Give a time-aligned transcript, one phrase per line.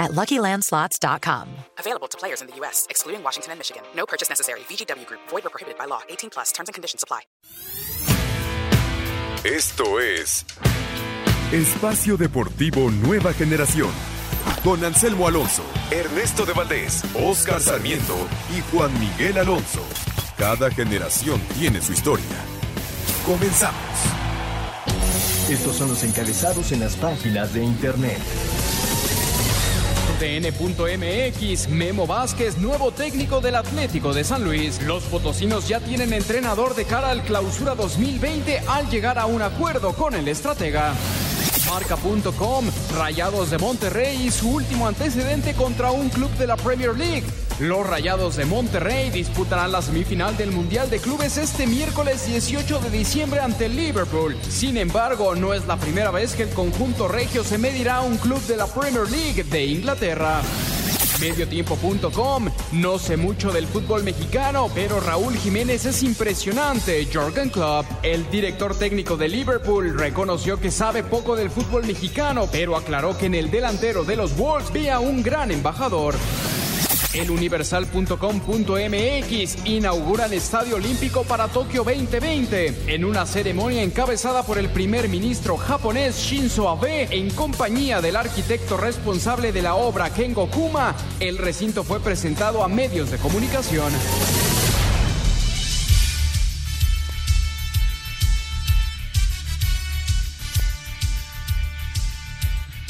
[0.00, 1.48] at LuckyLandSlots.com.
[1.78, 3.82] Available to players in the U.S., excluding Washington and Michigan.
[3.94, 4.60] No purchase necessary.
[4.60, 5.20] VGW Group.
[5.28, 6.00] Void or prohibited by law.
[6.08, 6.50] 18 plus.
[6.50, 7.22] Terms and conditions apply.
[9.44, 10.44] Esto es
[11.50, 13.90] Espacio Deportivo Nueva Generación.
[14.62, 18.16] Con Anselmo Alonso, Ernesto de Valdés, Oscar Sarmiento
[18.54, 19.82] y Juan Miguel Alonso.
[20.36, 22.24] Cada generación tiene su historia.
[23.24, 23.80] Comenzamos.
[25.48, 28.20] Estos son los encabezados en las páginas de internet.
[30.18, 34.82] TN.mx, Memo Vázquez, nuevo técnico del Atlético de San Luis.
[34.82, 39.94] Los potosinos ya tienen entrenador de cara al clausura 2020 al llegar a un acuerdo
[39.94, 40.94] con el estratega.
[41.68, 42.66] Marca.com,
[42.96, 47.24] Rayados de Monterrey y su último antecedente contra un club de la Premier League.
[47.58, 52.90] Los Rayados de Monterrey disputarán la semifinal del Mundial de Clubes este miércoles 18 de
[52.90, 54.36] diciembre ante Liverpool.
[54.48, 58.16] Sin embargo, no es la primera vez que el conjunto regio se medirá a un
[58.16, 60.40] club de la Premier League de Inglaterra.
[61.20, 62.48] Mediotiempo.com.
[62.72, 67.06] No sé mucho del fútbol mexicano, pero Raúl Jiménez es impresionante.
[67.12, 72.76] Jorgen Klopp, el director técnico de Liverpool, reconoció que sabe poco del fútbol mexicano, pero
[72.76, 76.14] aclaró que en el delantero de los Wolves ve a un gran embajador.
[77.14, 85.56] Eluniversal.com.mx inauguran Estadio Olímpico para Tokio 2020 en una ceremonia encabezada por el primer ministro
[85.56, 90.94] japonés Shinzo Abe en compañía del arquitecto responsable de la obra Kengo Kuma.
[91.18, 93.92] El recinto fue presentado a medios de comunicación.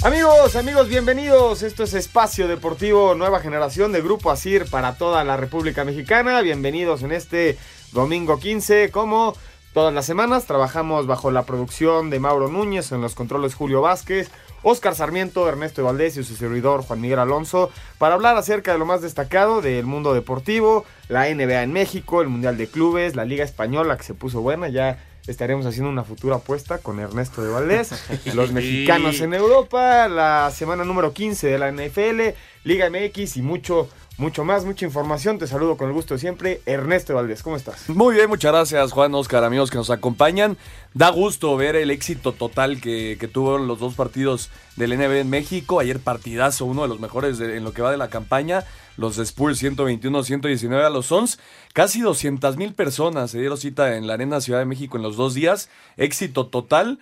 [0.03, 1.63] Amigos, amigos, bienvenidos.
[1.63, 6.41] Esto es Espacio Deportivo Nueva Generación de Grupo Asir para toda la República Mexicana.
[6.41, 7.59] Bienvenidos en este
[7.93, 8.91] domingo 15.
[8.91, 9.35] Como
[9.75, 14.31] todas las semanas, trabajamos bajo la producción de Mauro Núñez, en los controles Julio Vázquez,
[14.63, 18.87] Oscar Sarmiento, Ernesto Valdés y su servidor Juan Miguel Alonso para hablar acerca de lo
[18.87, 23.45] más destacado del mundo deportivo, la NBA en México, el Mundial de Clubes, la Liga
[23.45, 24.99] Española que se puso buena ya
[25.31, 27.93] estaremos haciendo una futura apuesta con Ernesto de Valdés,
[28.35, 33.89] los mexicanos en Europa, la semana número 15 de la NFL, Liga MX y mucho,
[34.21, 35.39] mucho más, mucha información.
[35.39, 37.89] Te saludo con el gusto de siempre, Ernesto Valdés, ¿cómo estás?
[37.89, 40.57] Muy bien, muchas gracias Juan, Oscar, amigos que nos acompañan.
[40.95, 45.31] Da gusto ver el éxito total que, que tuvo los dos partidos del NBA en
[45.31, 45.81] México.
[45.81, 48.65] Ayer partidazo, uno de los mejores de- en lo que va de la campaña.
[48.97, 51.39] Los Spurs 121-119 a los Suns.
[51.73, 55.17] Casi 200 mil personas se dieron cita en la Arena Ciudad de México en los
[55.17, 55.71] dos días.
[55.97, 56.99] Éxito total.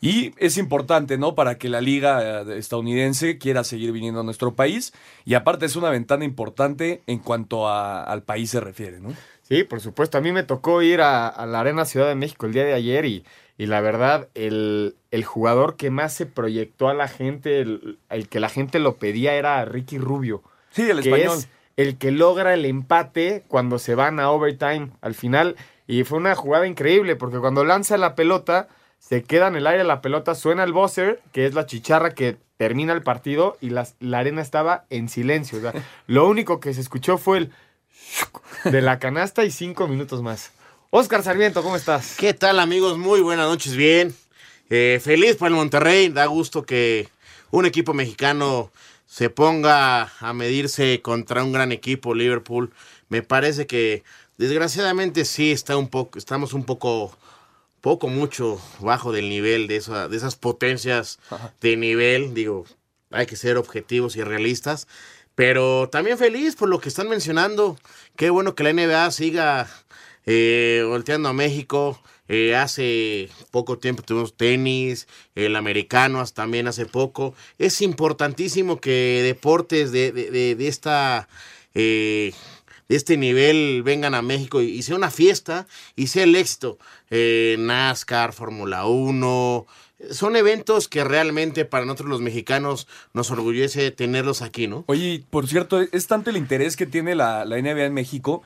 [0.00, 1.34] Y es importante, ¿no?
[1.34, 4.92] Para que la liga eh, estadounidense quiera seguir viniendo a nuestro país.
[5.24, 9.12] Y aparte es una ventana importante en cuanto a- al país se refiere, ¿no?
[9.42, 10.16] Sí, por supuesto.
[10.16, 12.72] A mí me tocó ir a, a la Arena Ciudad de México el día de
[12.72, 13.24] ayer y,
[13.58, 18.28] y la verdad, el, el jugador que más se proyectó a la gente, el, el
[18.28, 20.42] que la gente lo pedía era Ricky Rubio.
[20.70, 21.38] Sí, el que español.
[21.38, 25.56] es el que logra el empate cuando se van a overtime al final.
[25.86, 28.68] Y fue una jugada increíble porque cuando lanza la pelota,
[29.00, 32.36] se queda en el aire la pelota, suena el buzzer, que es la chicharra que
[32.58, 35.58] termina el partido y las- la arena estaba en silencio.
[35.58, 35.72] O sea,
[36.06, 37.52] lo único que se escuchó fue el
[38.64, 40.52] de la canasta y cinco minutos más.
[40.90, 42.16] Oscar Sarmiento, ¿cómo estás?
[42.16, 42.98] ¿Qué tal amigos?
[42.98, 44.14] Muy buenas noches, bien.
[44.68, 47.08] Eh, feliz por el Monterrey, da gusto que
[47.50, 48.70] un equipo mexicano
[49.06, 52.72] se ponga a medirse contra un gran equipo, Liverpool.
[53.08, 54.04] Me parece que
[54.38, 57.16] desgraciadamente sí está un poco, estamos un poco,
[57.80, 61.18] poco mucho bajo del nivel de, esa- de esas potencias
[61.60, 62.34] de nivel.
[62.34, 62.64] Digo,
[63.10, 64.86] hay que ser objetivos y realistas.
[65.34, 67.78] Pero también feliz por lo que están mencionando.
[68.16, 69.68] Qué bueno que la NBA siga
[70.26, 72.00] eh, volteando a México.
[72.28, 77.34] Eh, hace poco tiempo tuvimos tenis, el americano también hace poco.
[77.58, 81.28] Es importantísimo que deportes de, de- de- de esta
[81.74, 82.32] eh,
[82.96, 85.66] este nivel vengan a México y, y sea una fiesta
[85.96, 86.78] y sea el éxito.
[87.10, 89.66] Eh, NASCAR, Fórmula 1.
[90.10, 94.84] Son eventos que realmente para nosotros los mexicanos nos orgullece tenerlos aquí, ¿no?
[94.86, 98.42] Oye, por cierto, es tanto el interés que tiene la, la NBA en México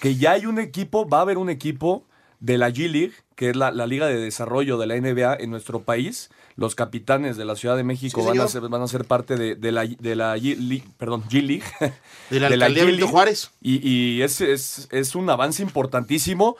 [0.00, 2.06] que ya hay un equipo, va a haber un equipo
[2.40, 5.50] de la G League, que es la, la liga de desarrollo de la NBA en
[5.50, 6.30] nuestro país.
[6.54, 9.34] Los capitanes de la Ciudad de México Sí, van, a ser, van a ser parte
[9.34, 11.64] de, de la, de la G League, perdón, G League.
[12.30, 13.10] De la alcaldía G Benito League.
[13.12, 13.50] Juárez.
[13.60, 16.56] Y, y es, es, es un avance importantísimo.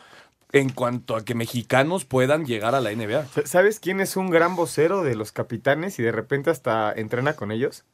[0.51, 3.27] en cuanto a que mexicanos puedan llegar a la NBA.
[3.45, 7.53] ¿Sabes quién es un gran vocero de los capitanes y de repente hasta entrena con
[7.53, 7.85] ellos?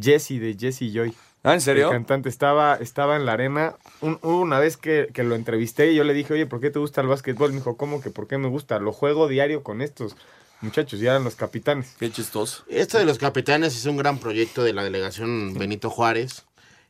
[0.00, 1.12] Jesse de Jesse Joy.
[1.48, 1.86] Ah, ¿en serio?
[1.86, 3.74] El cantante estaba, estaba en la arena.
[4.00, 6.78] Un- una vez que, que lo entrevisté y yo le dije, oye, ¿por qué te
[6.78, 7.50] gusta el básquetbol?
[7.52, 8.78] Me dijo, ¿cómo que por qué me gusta?
[8.78, 10.16] Lo juego diario con estos
[10.60, 11.94] muchachos, ya eran los capitanes.
[11.98, 12.64] Qué chistoso.
[12.68, 16.44] Esto de los capitanes es un gran proyecto de la delegación Benito Juárez.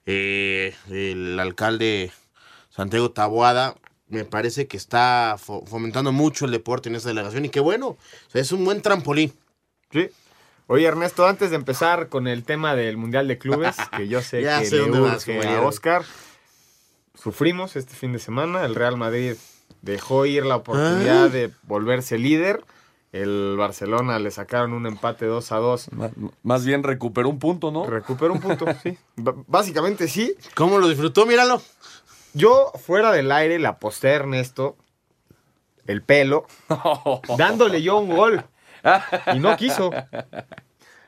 [0.06, 2.10] Eh, el alcalde
[2.70, 3.74] Santiago Taboada
[4.08, 7.88] me parece que está fo- fomentando mucho el deporte en esa delegación y qué bueno,
[7.88, 7.98] o
[8.32, 9.34] sea, es un buen trampolín.
[9.92, 10.08] Sí.
[10.68, 14.42] Oye, Ernesto, antes de empezar con el tema del Mundial de Clubes, que yo sé
[14.42, 15.62] Ya que sé le urge a.
[15.62, 16.02] Oscar,
[17.14, 18.64] sufrimos este fin de semana.
[18.64, 19.34] El Real Madrid
[19.82, 21.28] dejó ir la oportunidad Ah.
[21.28, 22.64] de volverse líder.
[23.10, 25.92] El Barcelona le sacaron un empate 2 a 2.
[25.92, 26.10] Ma-
[26.42, 27.86] Más bien recuperó un punto, ¿no?
[27.86, 28.98] Recuperó un punto, sí.
[29.16, 30.34] B- básicamente sí.
[30.54, 31.24] ¿Cómo lo disfrutó?
[31.24, 31.62] Míralo.
[32.34, 34.76] Yo, fuera del aire, le aposté a Ernesto
[35.86, 36.46] el pelo,
[37.38, 38.44] dándole yo un gol.
[39.34, 39.90] Y no quiso.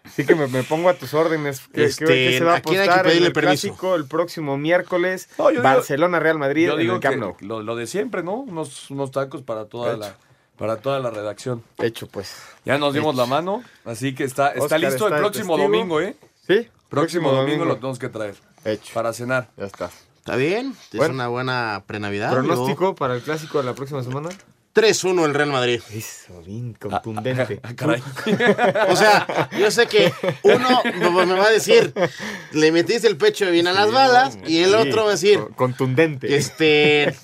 [0.04, 1.60] Así que me, me pongo a tus órdenes.
[1.72, 3.68] ¿Qué, Este, qué- se va a ¿a quién hay que apostar en pedirle el permiso?
[3.68, 5.28] clásico el próximo miércoles?
[5.38, 7.36] No, Barcelona-Real Madrid Yo en digo el que Camp Nou.
[7.40, 8.34] lo, lo de siempre, ¿no?
[8.36, 9.98] Unos, unos tacos para toda Hecho.
[10.00, 10.16] la
[10.56, 11.62] para toda la redacción.
[11.78, 12.34] Hecho, pues.
[12.66, 15.72] Ya nos dimos la mano, así que está, está Oscar listo está el próximo testigo.
[15.72, 16.16] domingo, ¿eh?
[16.46, 18.34] Sí, Próximo, domingo, lo tenemos que traer
[18.66, 18.92] Hecho.
[18.92, 19.48] para cenar.
[19.56, 19.90] Ya está.
[20.18, 21.14] Está bien, es Bueno.
[21.14, 22.30] una buena prenavidad.
[22.30, 24.28] ¿Pronóstico para el clásico de la próxima semana?
[24.74, 25.80] Luego, 3-1 el Real Madrid.
[25.92, 27.60] Eso, bien contundente.
[27.62, 28.02] Ah, caray.
[28.88, 30.12] O sea, yo sé que
[30.42, 31.92] uno me va a decir,
[32.52, 35.38] le metiste el pecho bien a las balas, y el Sí, otro va a decir,
[35.40, 36.34] con- Contundente.
[36.36, 37.14] este,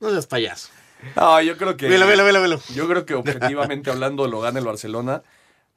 [0.00, 0.68] no seas payaso.
[1.16, 1.86] No, yo creo que.
[1.88, 2.60] Velo, velo, velo, velo.
[2.74, 5.22] Yo creo que objetivamente hablando lo gana el Barcelona.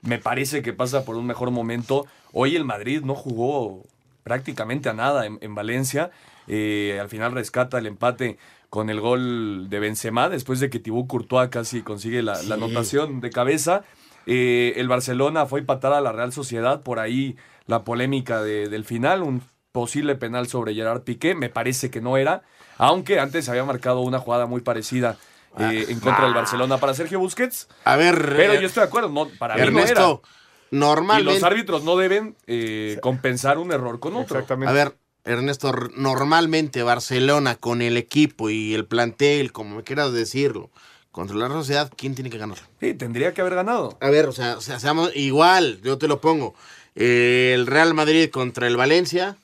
[0.01, 2.05] Me parece que pasa por un mejor momento.
[2.31, 3.83] Hoy el Madrid no jugó
[4.23, 6.11] prácticamente a nada en, en Valencia.
[6.47, 8.37] Eh, al final rescata el empate
[8.69, 13.21] con el gol de Benzema después de que Thibaut Courtois casi consigue la, la anotación
[13.21, 13.83] de cabeza.
[14.25, 16.81] Eh, el Barcelona fue a empatar a la Real Sociedad.
[16.83, 19.41] Por ahí la polémica de- del final, un
[19.71, 21.33] posible penal sobre Gerard Piqué.
[21.35, 22.41] Me parece que no era,
[22.77, 25.17] aunque antes se había marcado una jugada muy parecida
[25.59, 27.67] eh, en contra del Barcelona para Sergio Busquets.
[27.85, 30.03] A ver, Pero eh, yo estoy de acuerdo, no, para mí no Ernesto, era.
[30.03, 34.35] Y los normalmente, árbitros no deben eh, compensar un error con otro.
[34.37, 34.69] Exactamente.
[34.69, 40.71] a ver, Ernesto, normalmente Barcelona con el equipo y el plantel, como me quieras decirlo,
[41.11, 42.59] contra la sociedad, ¿quién tiene que ganar?
[42.79, 43.97] Sí, tendría que haber ganado.
[43.99, 46.55] A ver, o sea, o sea, seamos igual, yo te lo pongo.
[46.95, 49.37] Eh, el Real Madrid contra el Valencia,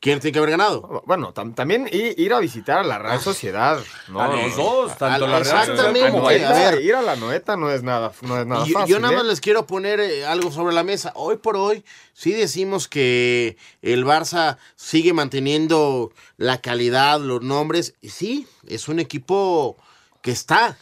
[0.00, 1.02] ¿quién tiene que haber ganado?
[1.06, 3.78] Bueno, tam- también ir a visitar a la Real Sociedad.
[4.08, 6.82] No, a los dos, tanto a- la Real Sociedad exactamente, a ver.
[6.82, 8.94] ir a la Noeta no es nada, no es nada Y yo, fácil.
[8.94, 9.28] yo nada más ¿eh?
[9.28, 11.12] les quiero poner eh, algo sobre la mesa.
[11.14, 17.94] Hoy por hoy, sí decimos que el Barça sigue manteniendo la calidad, los nombres.
[18.00, 19.76] Y sí, es un equipo
[20.22, 20.76] que está.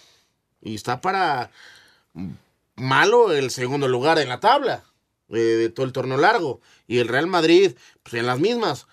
[0.62, 1.50] Y está para
[2.76, 4.84] malo el segundo lugar en la tabla
[5.30, 6.60] eh, de todo el torneo largo.
[6.86, 7.72] Y el Real Madrid,
[8.02, 8.86] pues en las mismas.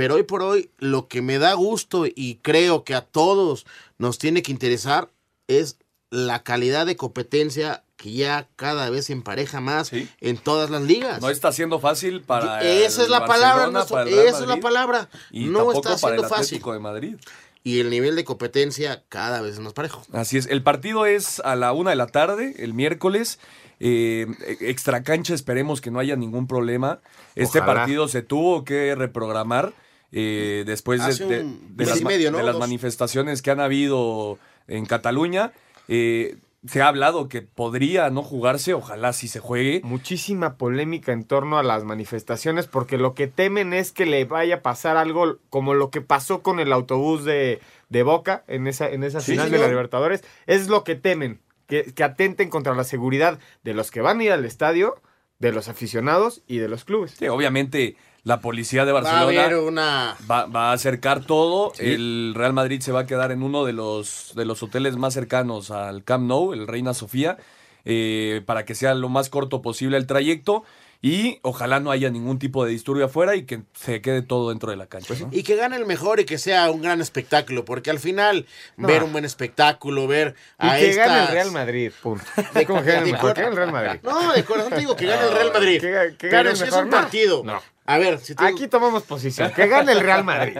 [0.00, 3.66] Pero hoy por hoy, lo que me da gusto y creo que a todos
[3.98, 5.10] nos tiene que interesar
[5.46, 5.76] es
[6.08, 10.08] la calidad de competencia que ya cada vez se empareja más Sí.
[10.22, 11.20] en todas las ligas.
[11.20, 12.62] No está siendo fácil para.
[12.62, 15.10] esa el es la palabra, Barcelona, Ernesto, para el Real esa es la Madrid, palabra.
[15.30, 16.62] Y no tampoco está para el siendo fácil.
[16.62, 17.16] De Madrid.
[17.62, 20.02] Y el nivel de competencia cada vez es más parejo.
[20.14, 20.46] Así es.
[20.46, 23.38] El partido es a la una de la tarde, el miércoles.
[23.80, 24.26] Eh,
[24.60, 27.00] extra cancha, esperemos que no haya ningún problema.
[27.34, 27.74] Este Ojalá.
[27.74, 29.74] partido se tuvo que reprogramar
[30.12, 31.44] eh, después de,
[31.84, 32.38] las, y ma- medio, ¿no?
[32.38, 32.60] de las Dos.
[32.60, 34.38] manifestaciones que han habido
[34.68, 35.52] en Cataluña.
[35.88, 36.36] Eh,
[36.66, 39.80] se ha hablado que podría no jugarse, ojalá sí se juegue.
[39.82, 44.56] Muchísima polémica en torno a las manifestaciones porque lo que temen es que le vaya
[44.56, 48.90] a pasar algo como lo que pasó con el autobús de, de Boca en esa,
[48.90, 50.22] en esa Sí, final de la Libertadores.
[50.46, 54.24] Es lo que temen, que, que atenten contra la seguridad de los que van a
[54.24, 55.00] ir al estadio,
[55.38, 57.12] de los aficionados y de los clubes.
[57.18, 60.16] Sí, obviamente la policía de Va a Barcelona haber una...
[60.30, 61.72] va, va a acercar todo.
[61.78, 65.14] El Real Madrid se va a quedar en uno de los, de los hoteles más
[65.14, 67.38] cercanos al Camp Nou, el Reina Sofía,
[67.84, 70.64] eh, para que sea lo más corto posible el trayecto.
[71.02, 74.70] Y ojalá no haya ningún tipo de disturbio afuera y que se quede todo dentro
[74.70, 75.14] de la cancha.
[75.18, 75.30] ¿no?
[75.32, 78.44] Y que gane el mejor y que sea un gran espectáculo, porque al final
[78.76, 81.08] ver un buen espectáculo, ver Y a que estas...
[81.08, 82.22] gane el Real Madrid, punto.
[82.52, 84.00] De- ¿Cómo que gane el Que Real Madrid.
[84.02, 85.80] No, de corazón te digo que gane el Real Madrid.
[85.80, 87.42] Que que Pero gane el si es un partido.
[87.46, 87.62] No.
[87.90, 88.44] A ver, si te...
[88.44, 89.52] Aquí tomamos posición.
[89.52, 90.56] Que gane el Real Madrid.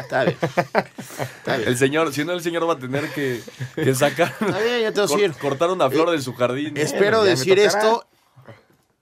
[0.00, 0.36] Está bien.
[0.42, 1.68] Está bien.
[1.68, 3.40] El señor, si no, el señor va a tener que,
[3.76, 6.76] que sacar, Está bien, ya te a cortar una flor de su jardín.
[6.76, 8.04] Espero decir esto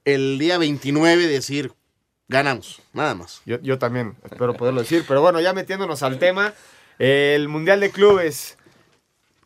[0.05, 1.73] el día 29, decir,
[2.29, 3.41] ganamos, nada más.
[3.47, 5.07] Yo, yo también espero poderlo decir.
[5.09, 6.53] Pero bueno, ya metiéndonos al tema,
[6.99, 8.59] el Mundial de Clubes.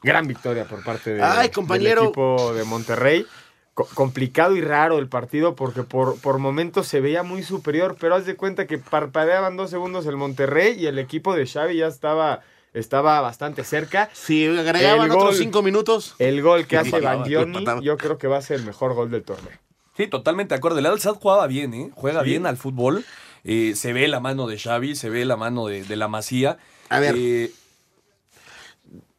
[0.02, 2.00] Gran victoria por parte de, Ay, compañero.
[2.00, 3.26] del equipo de Monterrey.
[3.74, 8.14] Co- complicado y raro el partido porque por, por momentos se veía muy superior, pero
[8.14, 11.88] haz de cuenta que parpadeaban dos segundos el Monterrey y el equipo de Xavi ya
[11.88, 14.10] estaba, estaba bastante cerca.
[14.12, 16.14] Si agregaban otros cinco minutos.
[16.20, 19.24] El gol que hace Bandioni yo creo que va a ser el mejor gol del
[19.24, 19.58] torneo.
[19.96, 20.78] Sí, totalmente de acuerdo.
[20.78, 21.90] El Al Sadd jugaba bien, ¿eh?
[21.94, 22.30] Juega Sí.
[22.30, 23.04] bien al fútbol.
[23.44, 26.58] Eh, se ve la mano de Xavi, se ve la mano de, de la Masía.
[26.88, 27.14] A ver.
[27.18, 27.50] Eh,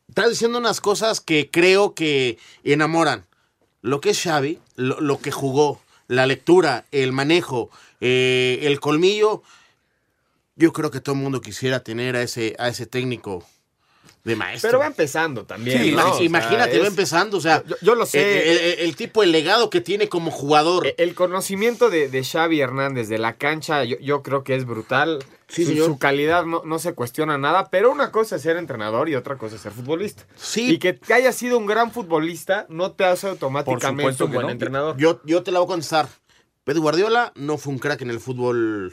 [0.09, 3.25] Estás diciendo unas cosas que creo que enamoran.
[3.85, 7.69] Lo que es Xavi, lo, que jugó, la lectura, el manejo,
[8.01, 9.43] eh, el colmillo.
[10.55, 13.45] Yo creo que todo el mundo quisiera tener a ese, a ese técnico
[14.25, 14.69] de maestro.
[14.69, 15.81] Pero va empezando también.
[15.81, 15.99] Sí, ¿no?
[16.01, 17.37] imag- O sea, imagínate, va empezando.
[17.37, 18.51] O sea, Yo- yo lo sé.
[18.51, 20.87] El, el- el tipo, el legado que tiene como jugador.
[20.87, 24.65] Eh, El conocimiento de, de Xavi Hernández de la cancha, yo, yo creo que es
[24.65, 25.23] brutal.
[25.47, 25.85] Sí, su, señor.
[25.85, 29.37] su calidad no, no se cuestiona nada, pero una cosa es ser entrenador y otra
[29.37, 30.25] cosa es ser futbolista.
[30.35, 30.71] Sí.
[30.73, 34.51] Y que haya sido un gran futbolista no te hace automáticamente supuesto un buen no.
[34.51, 34.97] entrenador.
[34.97, 36.07] Yo, yo te la voy a contestar.
[36.63, 38.91] Pep Guardiola no fue un crack en el fútbol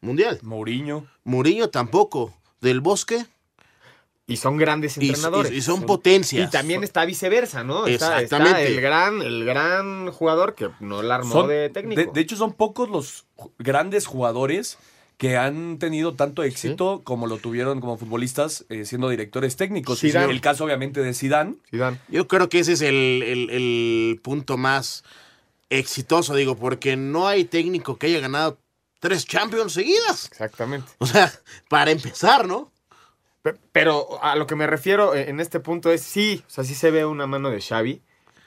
[0.00, 0.40] mundial.
[0.42, 1.06] Mourinho.
[1.22, 2.34] Murillo tampoco.
[2.60, 3.24] Del Bosque.
[4.32, 5.52] Y son grandes entrenadores.
[5.52, 6.48] y- y son potencias.
[6.48, 7.86] Y también está viceversa, ¿no?
[7.86, 8.66] Está, está Exactamente.
[8.74, 12.00] el gran, el gran jugador que no la armó Son- de técnico.
[12.00, 13.24] de, de hecho, son pocos los
[13.58, 14.78] grandes jugadores
[15.18, 20.00] que han tenido tanto éxito como lo tuvieron como futbolistas eh, siendo directores técnicos.
[20.00, 20.32] Zidane.
[20.32, 21.54] El caso, obviamente, de Zidane.
[21.70, 21.98] Zidane.
[22.08, 25.04] Yo creo que ese es el, el- el punto más
[25.70, 28.58] exitoso, digo, porque no hay técnico que haya ganado
[28.98, 30.26] tres Champions seguidas.
[30.26, 30.90] Exactamente.
[30.98, 31.32] O sea,
[31.68, 32.71] para empezar, ¿no?
[33.42, 36.64] Pe- Pero a lo que me refiero eh, en este punto es sí, o sea,
[36.64, 38.00] sí se ve una mano de Xavi,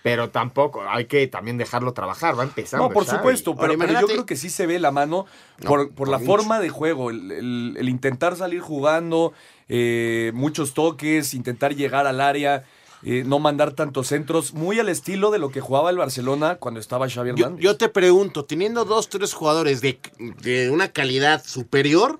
[0.03, 2.87] pero tampoco hay que también dejarlo trabajar, va empezando.
[2.87, 3.17] No, por Xavi.
[3.17, 5.25] supuesto, Ahora, pero, pero yo creo que sí se ve la mano
[5.61, 6.31] No, por, por por la mucho.
[6.31, 9.33] forma de juego, el, el- el intentar salir jugando,
[9.67, 12.63] eh, muchos toques, intentar llegar al área,
[13.03, 16.79] eh, no mandar tantos centros, muy al estilo de lo que jugaba el Barcelona cuando
[16.79, 17.63] estaba Xavi Yo, Hernández.
[17.63, 19.99] yo te pregunto, teniendo dos, tres jugadores de,
[20.41, 22.19] de una calidad superior,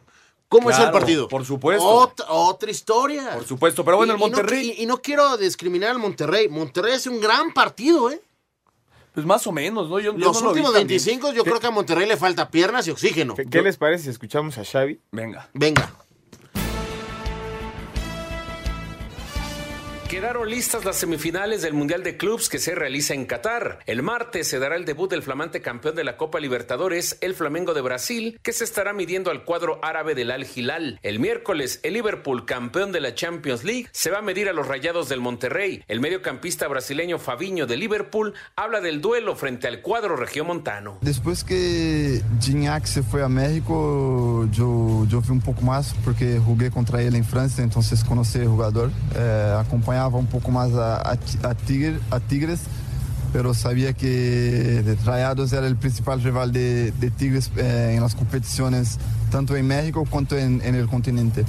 [0.58, 1.28] ¿cómo es el partido?
[1.28, 1.86] por supuesto.
[1.86, 3.32] Otra, otra historia.
[3.34, 6.00] Por supuesto, pero bueno, Y- el y no- Monterrey, Y, y no quiero discriminar al
[6.00, 6.48] Monterrey.
[6.50, 8.22] Monterrey es un gran partido, ¿eh?
[9.14, 9.98] pues más o menos, ¿no?
[10.00, 10.88] Yo, yo Los no lo últimos bien.
[10.88, 13.34] 25, yo creo que a Monterrey le falta piernas y oxígeno.
[13.36, 15.00] ¿Qué, qué les parece si escuchamos a Xavi?
[15.12, 15.50] Venga.
[15.54, 15.90] Venga.
[20.10, 23.80] Quedaron listas las semifinales del Mundial de Clubs que se realiza en Qatar.
[23.88, 27.74] El martes se dará el debut del flamante campeón de la Copa Libertadores, el Flamengo
[27.74, 31.00] de Brasil, que se estará midiendo al cuadro árabe del Al Hilal.
[31.02, 34.68] El miércoles, el Liverpool, campeón de la Champions League, se va a medir a los
[34.68, 35.84] Rayados del Monterrey.
[35.88, 41.00] El mediocampista brasileño Fabiño de Liverpool habla del duelo frente al cuadro regiomontano.
[41.02, 46.70] Depois que Gignac se foi a México, eu, eu vi um pouco mais, porque joguei
[46.70, 48.92] contra ele em França, então conheci o jogador.
[49.16, 49.56] Eh,
[49.96, 52.60] acompanhava um pouco mais a, a, Ti- a, Tigre, a Tigres,
[53.32, 59.00] pero sabia que Rayados era o principal rival de, de Tigres eh, em las competições,
[59.32, 61.46] tanto em México quanto el continente.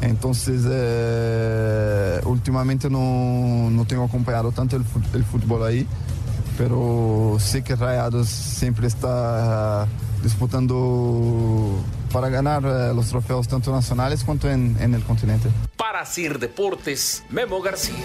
[0.00, 5.86] Entonces, eh, últimamente no, no tengo acompanhado tanto el, fut- el fútbol ahí,
[6.56, 9.86] pero sé que Rayados siempre está
[10.22, 11.82] disputando
[12.12, 15.48] para ganar eh, los trofeos tanto nacionales cuanto en, en el continente.
[15.76, 18.04] Para Sir Deportes, Memo García.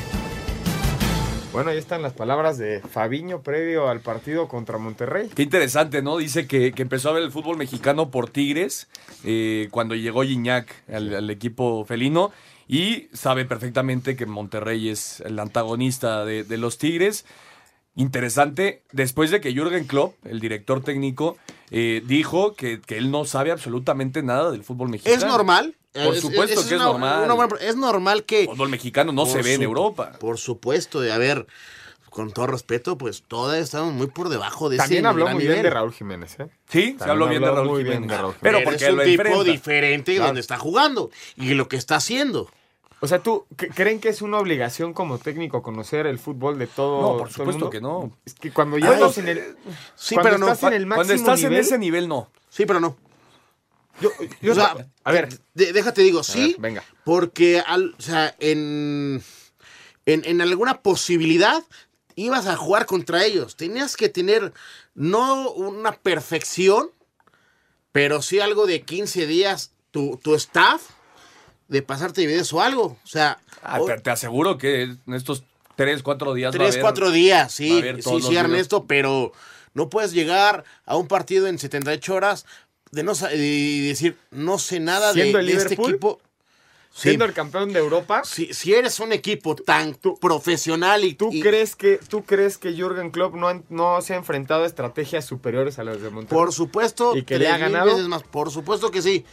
[1.51, 5.29] Bueno, ahí están las palabras de Fabiño previo al partido contra Monterrey.
[5.35, 6.17] Qué interesante, ¿no?
[6.17, 8.87] Dice que, que empezó a ver el fútbol mexicano por Tigres
[9.23, 12.31] eh, cuando llegó Gignac al, al equipo felino
[12.67, 17.25] y sabe perfectamente que Monterrey es el antagonista de, de los Tigres.
[17.95, 21.37] Interesante, después de que Jürgen Klopp, el director técnico,
[21.71, 25.15] eh, dijo que, que él no sabe absolutamente nada del fútbol mexicano.
[25.17, 25.75] ¿Es normal?
[25.91, 27.23] Por Es- supuesto es que es normal.
[27.25, 28.41] una buena- es normal que...
[28.43, 30.13] El fútbol mexicano no se ve en Europa.
[30.19, 31.45] Por supuesto, de haber,
[32.09, 35.43] con todo respeto, pues todas estamos muy por debajo de También ese habló gran muy
[35.43, 35.55] nivel.
[35.57, 36.47] bien de Raúl Jiménez, ¿eh?
[36.69, 38.09] Sí, se habló bien de Raúl muy bien Jiménez.
[38.17, 39.43] de Raúl Pero Pero porque es un lo tipo enfrenta.
[39.51, 40.27] diferente Claro.
[40.27, 42.49] donde está jugando y lo que está haciendo.
[43.03, 47.01] O sea, ¿tú creen que es una obligación como técnico conocer el fútbol de todo
[47.01, 47.69] No, por supuesto mundo?
[47.69, 48.17] que no.
[48.25, 49.57] Es que cuando ya Ay, estás en el...
[49.97, 50.45] Sí, cuando pero no.
[50.95, 52.31] Cuando estás nivel, en ese nivel, no.
[52.49, 52.95] Sí, pero no.
[53.99, 54.09] yo-
[54.41, 56.83] yo- O sea, a ver, de- déjate digo, sí, ver, venga.
[57.03, 59.21] porque al, o sea, en,
[60.05, 61.61] en, en alguna posibilidad
[62.15, 63.57] ibas a jugar contra ellos.
[63.57, 64.53] Tenías que tener
[64.95, 66.89] no una perfección,
[67.91, 70.83] pero sí algo de 15 días tu, tu staff
[71.73, 72.83] de pasarte videos o algo.
[73.03, 75.43] O sea, Ah, o- te, te aseguro que en estos
[75.75, 78.85] tres, cuatro días va a tres, haber- cuatro días, va a sí, sí, sí, Ernesto,
[78.85, 79.31] pero
[79.73, 82.45] no puedes llegar a un partido en 78 horas
[82.91, 86.21] de no y decir, no sé nada de, ¿Siendo el de este equipo.
[86.93, 88.21] siendo el campeón de Europa.
[88.23, 92.73] Si, si eres un equipo tan profesional y ¿Tú y- crees que tú crees que
[92.73, 96.37] Jürgen Klopp no, han- no se ha enfrentado a estrategias superiores a las de Monterrey?
[96.39, 97.91] Por supuesto, ¿Y que le ha tres ganado?
[97.91, 98.21] veces más.
[98.21, 99.25] Por supuesto que sí.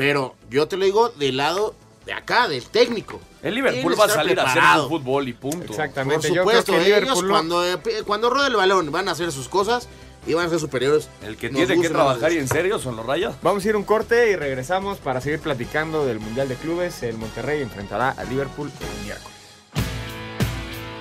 [0.00, 1.74] Pero yo te lo digo del lado
[2.06, 3.20] de acá, del técnico.
[3.42, 4.84] El Liverpool va a salir a hacer preparado.
[4.84, 5.58] su fútbol y punto.
[5.58, 6.28] Por Exactamente.
[6.28, 9.30] Yo creo supuesto, que ellos Liverpool cuando, eh, cuando rueda el balón van a hacer
[9.30, 9.88] sus cosas
[10.26, 11.10] y van a ser superiores.
[11.22, 13.34] El que Nos tiene que trabajar y en serio son los rayas.
[13.42, 17.02] Vamos a ir un corte y regresamos para seguir platicando del Mundial de Clubes.
[17.02, 19.36] El Monterrey enfrentará a Liverpool el miércoles.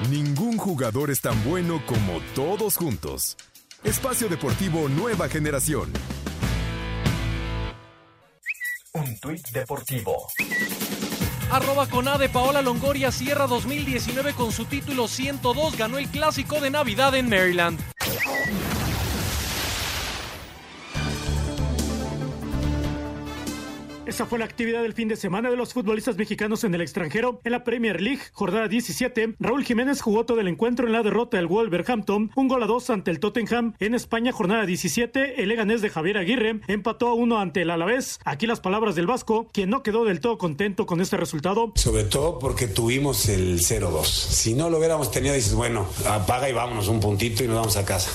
[0.09, 3.37] Ningún jugador es tan bueno como todos juntos.
[3.85, 5.93] Espacio Deportivo Nueva Generación.
[8.93, 10.27] Un tuit deportivo.
[11.51, 15.77] Arroba con A de Paola Longoria cierra 2019 con su título 102.
[15.77, 17.79] Ganó el clásico de Navidad en Maryland.
[24.09, 27.41] Esa fue la actividad del fin de semana de los futbolistas mexicanos en el extranjero.
[27.43, 31.37] En la Premier League, jornada 17, Raúl Jiménez jugó todo el encuentro en la derrota
[31.37, 33.75] del Wolverhampton, un gol a dos ante el Tottenham.
[33.77, 38.19] En España, jornada 17, el Leganés de Javier Aguirre empató a uno ante el Alavés.
[38.25, 41.71] Aquí las palabras del Vasco, quien no quedó del todo contento con este resultado.
[41.75, 44.05] Sobre todo porque tuvimos el 0-2.
[44.05, 47.77] Si no lo hubiéramos tenido, dices, bueno, apaga y vámonos un puntito y nos vamos
[47.77, 48.09] a casa.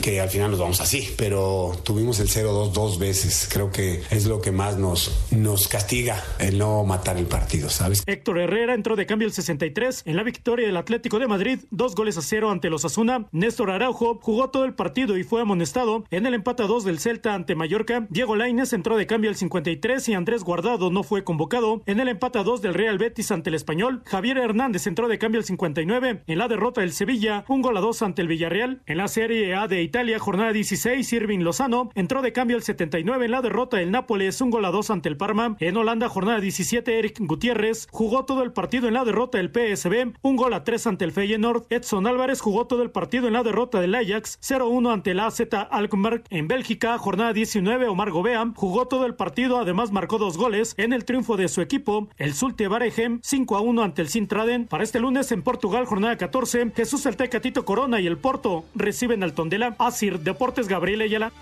[0.00, 1.08] Que al final nos vamos así.
[1.16, 3.48] Pero tuvimos el 0-2 dos veces.
[3.52, 8.02] Creo que es lo que más nos, nos castiga el no matar el partido, ¿sabes?
[8.06, 11.94] Héctor Herrera entró de cambio el 63 en la victoria del Atlético de Madrid, dos
[11.94, 13.26] goles a cero ante los Asuna.
[13.32, 16.98] Néstor Araujo jugó todo el partido y fue amonestado en el empate a dos del
[16.98, 18.06] Celta ante Mallorca.
[18.10, 22.08] Diego Lainez entró de cambio el 53 y Andrés Guardado no fue convocado en el
[22.08, 24.02] empate a dos del Real Betis ante el Español.
[24.06, 27.80] Javier Hernández entró de cambio el 59 en la derrota del Sevilla, un gol a
[27.80, 28.82] dos ante el Villarreal.
[28.86, 33.24] En la Serie A de Italia, jornada 16, Irving Lozano entró de cambio el 79
[33.24, 35.56] en la derrota del Nápoles, un gol a dos ante el Parma.
[35.60, 40.14] En Holanda, jornada 17, Eric Gutiérrez jugó todo el partido en la derrota del PSB,
[40.22, 41.64] un gol a 3 ante el Feyenoord.
[41.70, 45.42] Edson Álvarez jugó todo el partido en la derrota del Ajax, 0-1 ante el AZ
[45.70, 46.22] Alkmaar.
[46.30, 50.92] En Bélgica, jornada 19, Omar Gobea jugó todo el partido, además marcó dos goles en
[50.92, 54.66] el triunfo de su equipo, el Zulte Baregem, 5-1 ante el Sintraden.
[54.66, 59.22] Para este lunes en Portugal, jornada 14, Jesús el Tecatito Corona y el Porto reciben
[59.22, 59.71] al Tondela.
[59.78, 61.32] Asir Deportes Gabriel Ayala.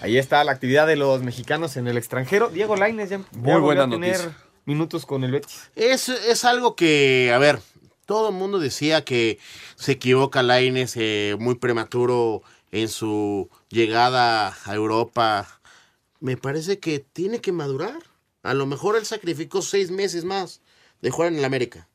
[0.00, 2.48] Ahí está la actividad de los mexicanos en el extranjero.
[2.48, 4.36] Diego Lainez ya, Muy buena a tener noticia.
[4.64, 5.70] minutos con el Betis.
[5.74, 7.58] Es, es algo que, a ver,
[8.06, 9.38] todo el mundo decía que
[9.74, 15.48] se equivoca Laines eh, muy prematuro en su llegada a Europa.
[16.20, 17.98] Me parece que tiene que madurar.
[18.44, 20.60] A lo mejor él sacrificó seis meses más
[21.02, 21.88] de jugar en el América.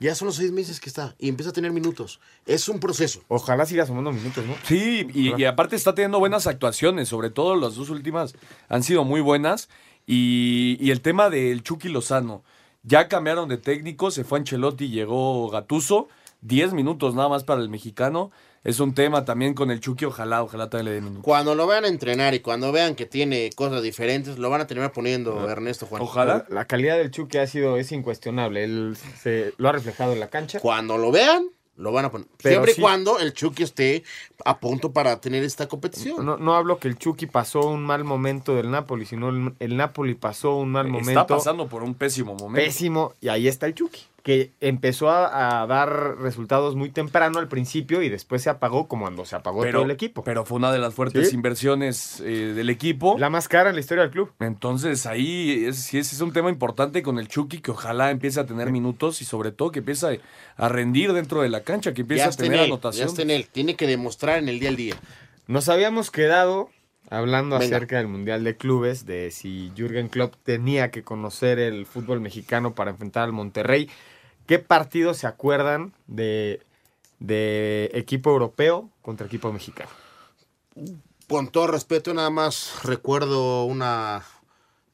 [0.00, 2.20] Ya son los seis meses que está y empieza a tener minutos.
[2.46, 3.20] Es un proceso.
[3.28, 4.54] Ojalá siga sumando minutos, ¿no?
[4.64, 8.34] Sí, y, y aparte está teniendo buenas actuaciones, sobre todo las dos últimas
[8.68, 9.68] han sido muy buenas.
[10.06, 12.42] Y, y el tema del Chucky Lozano,
[12.82, 16.08] ya cambiaron de técnico, se fue Ancelotti y llegó Gatuso,
[16.42, 18.30] 10 minutos nada más para el mexicano.
[18.64, 21.24] Es un tema también con el Chucky, ojalá, ojalá también le dé minutos.
[21.24, 24.92] Cuando lo vean entrenar y cuando vean que tiene cosas diferentes, lo van a terminar
[24.92, 26.02] poniendo Ernesto Juan.
[26.28, 28.64] La, la calidad del Chucky ha sido, es incuestionable.
[28.64, 30.60] Él se, lo ha reflejado en la cancha.
[30.60, 31.48] Cuando lo vean,
[31.78, 32.26] lo van a poner.
[32.42, 32.80] Pero Siempre sí.
[32.80, 34.02] y cuando el Chucky esté
[34.44, 36.26] a punto para tener esta competición.
[36.26, 39.76] No, no hablo que el Chucky pasó un mal momento del Napoli, sino el, el
[39.76, 41.10] Napoli pasó un mal momento.
[41.10, 42.66] Está pasando por un pésimo momento.
[42.66, 47.48] Pésimo, y ahí está el Chucky, que empezó a, a dar resultados muy temprano al
[47.48, 50.22] principio y después se apagó como cuando se apagó Pero, todo el equipo.
[50.22, 51.34] pero fue una de las fuertes Sí.
[51.34, 53.16] inversiones eh, del equipo.
[53.18, 54.30] La más cara en la historia del club.
[54.38, 58.44] Entonces ahí es, ese es un tema importante con el Chucky que ojalá empiece a
[58.44, 60.20] tener minutos y sobre todo que empiece
[60.58, 63.08] a, a rendir dentro de la cancha, que empiece ya a tener él, ya anotación.
[63.08, 63.48] está en él.
[63.50, 64.96] Tiene que demostrar en el día al día.
[65.46, 66.68] Nos habíamos quedado
[67.08, 67.74] hablando Venga.
[67.74, 72.74] acerca del Mundial de Clubes, de si Jürgen Klopp tenía que conocer el fútbol mexicano
[72.74, 73.88] para enfrentar al Monterrey.
[74.48, 76.62] ¿Qué partidos se acuerdan de,
[77.18, 79.90] de equipo europeo contra equipo mexicano?
[81.28, 84.24] Con todo respeto, nada más recuerdo una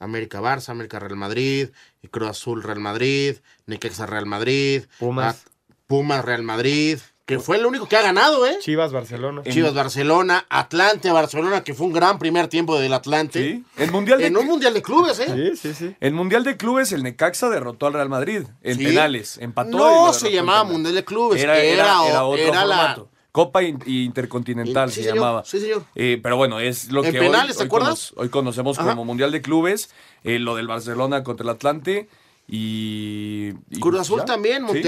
[0.01, 1.69] América Barça, América Real Madrid,
[2.11, 3.37] Cruz Azul Real Madrid,
[3.67, 5.45] Necaxa Real Madrid, Pumas.
[5.47, 5.51] ah,
[5.87, 8.59] Pumas Real Madrid, que fue el único que ha ganado, ¿eh?
[8.61, 9.43] Chivas, Barcelona.
[9.49, 13.43] Chivas Barcelona, Atlante Barcelona, que fue un gran primer tiempo del Atlante.
[13.43, 15.55] Sí, el Mundial de En un Mundial de Clubes, ¿eh?
[15.57, 15.97] Sí, sí, sí.
[16.01, 18.85] El Mundial de Clubes, el Necaxa derrotó al Real Madrid en Sí.
[18.85, 19.71] penales, empató.
[19.71, 20.73] No se en llamaba penales.
[20.75, 22.77] Mundial de Clubes, Era, era, era, era otro era la...
[22.77, 23.11] formato.
[23.33, 25.45] Copa in- Intercontinental Sí, se señor, llamaba.
[25.45, 25.83] sí, señor.
[25.97, 28.11] Eh, pero bueno, es lo ¿En que penales, hoy, te hoy acuerdas?
[28.11, 28.91] cono- hoy conocemos Ajá.
[28.91, 29.91] como Mundial de Clubes,
[30.25, 32.09] eh, lo del Barcelona contra el Atlante
[32.47, 33.49] y...
[33.71, 34.25] y Cruz Azul ya.
[34.25, 34.83] también, Sí.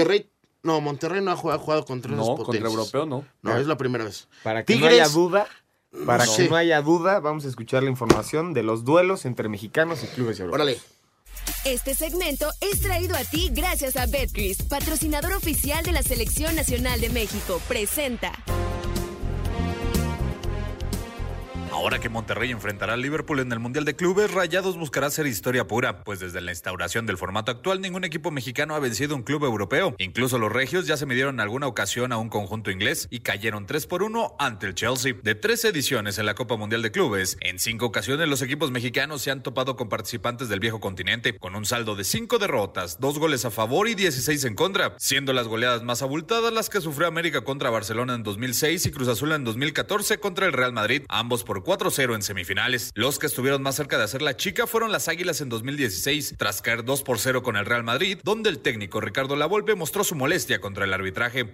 [0.67, 3.23] No, Monterrey no ha jugado, ha jugado contra esas No, contra europeo no.
[3.41, 4.27] No, es la primera vez.
[4.43, 5.47] Para que no haya duda,
[6.05, 6.49] para no que sé.
[6.49, 10.41] no haya duda, vamos a escuchar la información de los duelos entre mexicanos y clubes
[10.41, 10.61] europeos.
[10.61, 10.77] Órale.
[11.63, 16.99] Este segmento es traído a ti gracias a Betcris, patrocinador oficial de la Selección Nacional
[16.99, 17.61] de México.
[17.69, 18.33] Presenta.
[21.77, 25.67] Ahora que Monterrey enfrentará al Liverpool en el Mundial de Clubes, Rayados buscará ser historia
[25.67, 29.43] pura, pues desde la instauración del formato actual ningún equipo mexicano ha vencido un club
[29.43, 29.93] europeo.
[29.99, 33.67] Incluso los regios ya se midieron en alguna ocasión a un conjunto inglés y cayeron
[33.67, 35.13] 3 por 1 ante el Chelsea.
[35.21, 39.21] De tres ediciones en la Copa Mundial de Clubes, en cinco ocasiones los equipos mexicanos
[39.21, 43.19] se han topado con participantes del viejo continente, con un saldo de 5 derrotas, 2
[43.19, 47.07] goles a favor y 16 en contra, siendo las goleadas más abultadas las que sufrió
[47.07, 51.43] América contra Barcelona en 2006 y Cruz Azul en 2014 contra el Real Madrid, ambos
[51.43, 52.91] por 4-0 en semifinales.
[52.95, 56.61] Los que estuvieron más cerca de hacer la chica fueron las Águilas en 2016, tras
[56.61, 60.15] caer 2 por 0 con el Real Madrid, donde el técnico Ricardo Lavolpe mostró su
[60.15, 61.45] molestia contra el arbitraje.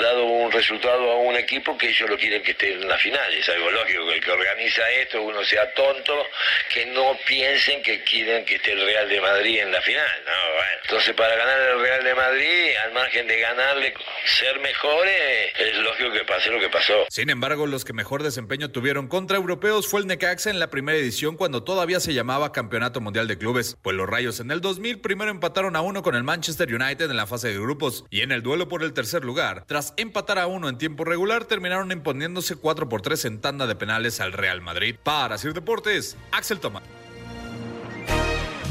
[0.00, 3.32] Dado un resultado a un equipo que ellos lo quieren que esté en la final,
[3.32, 6.26] es algo lógico que el que organiza esto uno sea tonto,
[6.68, 10.06] que no piensen que quieren que esté el Real de Madrid en la final.
[10.26, 10.80] No, bueno.
[10.82, 13.94] Entonces para ganar el Real de Madrid, al margen de ganarle,
[14.26, 17.06] ser mejores, es lógico que pase lo que pasó.
[17.08, 20.96] Sin embargo, los que mejor desempeño tuvieron contra europeos fue el Necaxa en la primera
[20.96, 25.00] edición cuando todavía se llamaba Campeonato Mundial de Clubes, pues los Rayos en el 2000
[25.00, 28.32] primero empataron a uno con el Manchester United en la fase de grupos y en
[28.32, 32.56] el duelo por el tercer lugar, tras empatar a uno en tiempo regular, terminaron imponiéndose
[32.56, 34.96] 4 por 3 en tanda de penales al Real Madrid.
[35.02, 36.80] Para Sir Deportes, Axel Toma.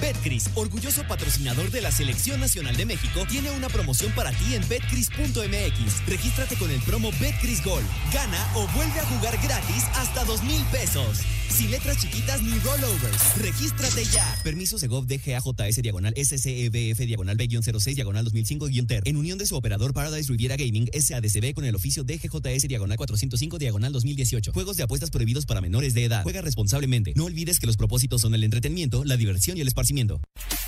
[0.04, 4.68] Betcris, orgulloso patrocinador de la Selección Nacional de México, tiene una promoción para ti en
[4.68, 6.06] betcris.mx.
[6.06, 7.84] Regístrate con el promo Betcris Gol.
[8.14, 11.20] Gana o vuelve a jugar gratis hasta dos mil pesos.
[11.48, 13.38] Sin letras chiquitas ni rollovers.
[13.38, 14.26] Regístrate ya.
[14.44, 19.04] Permiso Segov DGAJS diagonal SCEBF diagonal B-06 diagonal 2005-TER.
[19.06, 23.58] En unión de su operador Paradise Riviera Gaming SADCB con el oficio DGJS diagonal 405
[23.58, 24.52] diagonal 2018.
[24.52, 26.24] Juegos de apuestas prohibidos para menores de edad.
[26.24, 27.14] Juega responsablemente.
[27.16, 29.93] No olvides que los propósitos son el entretenimiento, la diversión y el esparcimiento.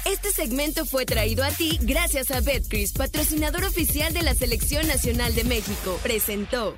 [0.05, 5.33] Este segmento fue traído a ti gracias a Betcris, patrocinador oficial de la Selección Nacional
[5.33, 5.99] de México.
[6.03, 6.75] Presentó.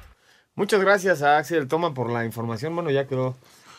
[0.56, 2.74] Muchas gracias a Axel Toma por la información.
[2.74, 3.36] Bueno, ya quedó,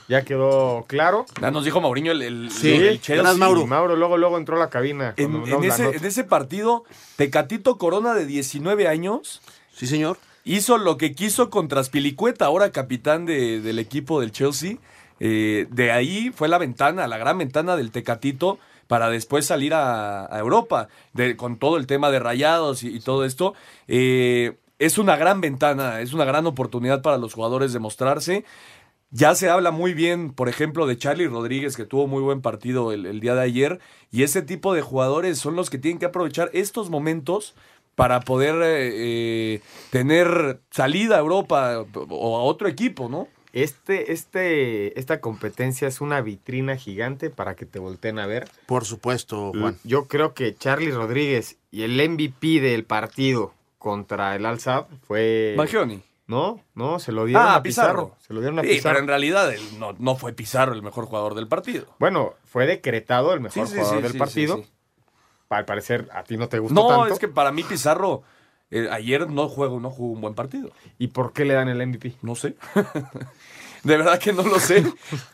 [0.07, 1.25] ya quedó claro.
[1.41, 3.35] Ya nos dijo Mauriño el, el, Sí, el Chelsea.
[3.35, 3.67] Mauro.
[3.67, 5.15] Mauro luego, luego entró a la cabina.
[5.17, 5.97] En, en ese, nota.
[5.97, 6.85] en ese partido,
[7.17, 9.41] Tecatito Corona de 19 años.
[9.75, 10.19] Sí, señor.
[10.45, 14.77] Hizo lo que quiso contra Spilicueta, ahora capitán de- del equipo del Chelsea.
[15.21, 20.29] Eh, de ahí fue la ventana, la gran ventana del Tecatito para después salir a,
[20.33, 20.89] Europa,
[21.37, 23.55] con todo el tema de rayados y, todo esto.
[23.87, 28.45] Eh, es una gran ventana, es una gran oportunidad para los jugadores de mostrarse.
[29.11, 32.93] Ya se habla muy bien, por ejemplo, de Charlie Rodríguez, que tuvo muy buen partido
[32.93, 36.51] el, día de ayer, y ese tipo de jugadores son los que tienen que aprovechar
[36.53, 37.55] estos momentos
[37.95, 43.29] para poder eh, tener salida a Europa o a otro equipo, ¿no?
[43.53, 48.49] Este, este, esta competencia es una vitrina gigante para que te volteen a ver.
[48.67, 49.79] Por supuesto, Juan.
[49.85, 55.55] Yo creo que Charlie Rodríguez y el MVP del partido contra el Al-Sadd fue.
[55.57, 56.03] Mangioni.
[56.27, 58.15] No, no, se lo dieron Ah, a Pizarro.
[58.27, 58.91] Se lo dieron a Sí, Pizarro.
[58.97, 61.87] pero en realidad él no, no fue Pizarro el mejor jugador del partido.
[61.99, 64.57] Bueno, fue decretado el mejor Sí, sí, jugador sí, del sí, partido.
[64.59, 64.71] sí, sí.
[65.49, 67.15] Al parecer a ti no te gustó No, tanto.
[67.15, 68.23] es que para mí Pizarro
[68.71, 70.71] eh, ayer no juego, no jugó un buen partido.
[70.99, 72.15] ¿Y por qué le dan el MVP?
[72.23, 72.57] No sé.
[73.85, 74.85] De verdad que no lo sé.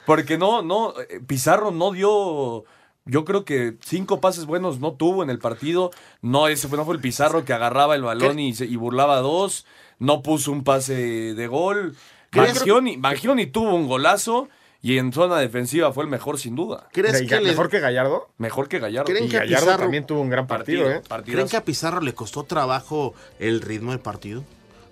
[0.06, 2.64] Porque no, no, eh, Pizarro no dio.
[3.06, 5.90] Yo creo que cinco pases buenos no tuvo en el partido.
[6.22, 9.18] No, ese fue, no fue el Pizarro que agarraba el balón y, se- y burlaba
[9.20, 9.66] dos.
[9.98, 11.96] No puso un pase de gol.
[12.30, 14.48] ¿Crees- Mangioni, Mangioni tuvo un golazo
[14.84, 16.88] y en zona defensiva fue el mejor sin duda.
[16.92, 18.28] ¿Crees que les- ¿Mejor que Gallardo?
[18.36, 19.06] Mejor que Gallardo.
[19.10, 21.00] ¿Creen Y que Gallardo Pizarro- también tuvo un gran partido, ¿eh?
[21.24, 24.44] ¿Creen que a Pizarro le costó trabajo el ritmo del partido?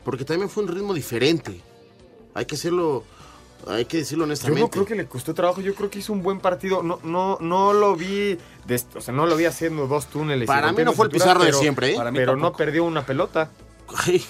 [0.02, 1.60] Porque también fue un ritmo diferente.
[2.32, 3.04] Hay que hacerlo,
[3.68, 4.62] hay que decirlo Yo honestamente.
[4.62, 6.82] no creo que le costó trabajo, yo creo que hizo un buen partido.
[6.82, 8.38] No, no, no lo vi,
[8.96, 10.44] o sea, no lo vi haciendo dos túneles.
[10.44, 11.96] y Para mí no fue el Pizarro de siempre, ¿eh?
[11.96, 13.50] Para mí Pero no perdió una pelota.
[14.06, 14.24] Ay,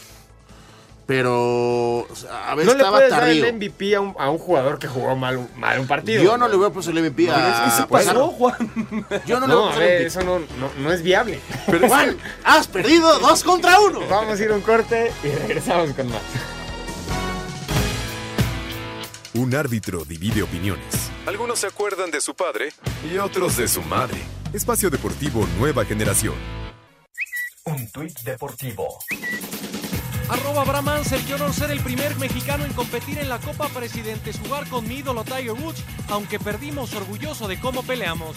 [1.04, 4.78] Pero a ver, no le estaba puedes dar el MVP a un, a un jugador
[4.78, 6.22] que jugó mal, un- mal un partido.
[6.22, 8.20] Yo no le voy a poner el MVP No, a es que sí Pizarro.
[8.20, 9.06] pasó, Juan.
[9.26, 11.40] Yo no, le voy a a poner ver, el eso no, no, no es viable.
[11.66, 11.88] MVP.
[11.88, 14.00] Juan, has perdido dos contra uno.
[14.08, 16.22] Vamos a ir a un corte y regresamos con más.
[19.34, 21.10] Un árbitro divide opiniones.
[21.26, 22.72] Algunos se acuerdan de su padre
[23.12, 24.18] y otros de su madre.
[24.52, 26.34] Espacio Deportivo Nueva Generación.
[27.64, 28.98] Un tuit deportivo.
[30.32, 34.38] Arroba Abraham Ansel, qué honor ser el primer mexicano en competir en la Copa Presidentes,
[34.38, 38.34] jugar con mi ídolo Tiger Woods, aunque perdimos orgulloso de cómo peleamos.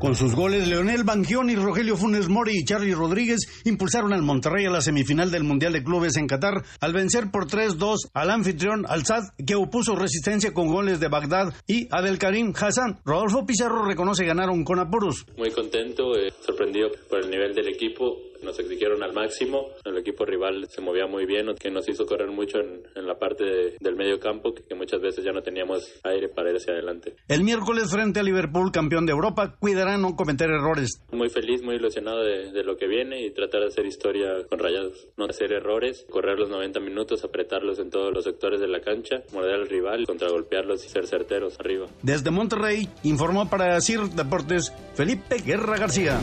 [0.00, 4.70] Con sus goles, Leonel Bangioni, Rogelio Funes Mori y Charlie Rodríguez impulsaron al Monterrey a
[4.70, 9.24] la semifinal del Mundial de Clubes en Qatar al vencer por 3-2 al anfitrión Al-Sad,
[9.44, 13.00] que opuso resistencia con goles de Bagdad y Abel Karim Hassan.
[13.04, 15.26] Rodolfo Pizarro reconoce ganaron con apuros.
[15.36, 19.70] Muy contento, eh, sorprendido por el nivel del equipo nos exigieron al máximo.
[19.84, 23.76] El equipo rival se movía muy bien, que nos hizo correr mucho en, la parte
[23.80, 27.16] del medio campo, que, muchas veces ya no teníamos aire para ir hacia adelante.
[27.26, 31.02] El miércoles frente a Liverpool, campeón de Europa, cuidará no cometer errores.
[31.10, 35.08] Muy feliz, muy ilusionado de, lo que viene y tratar de hacer historia con rayados.
[35.16, 39.22] No hacer errores, correr los 90 minutos, apretarlos en todos los sectores de la cancha,
[39.32, 41.86] morder al rival, contragolpearlos y ser certeros arriba.
[42.02, 46.20] Desde Monterrey, informó para CIR Deportes Felipe Guerra García.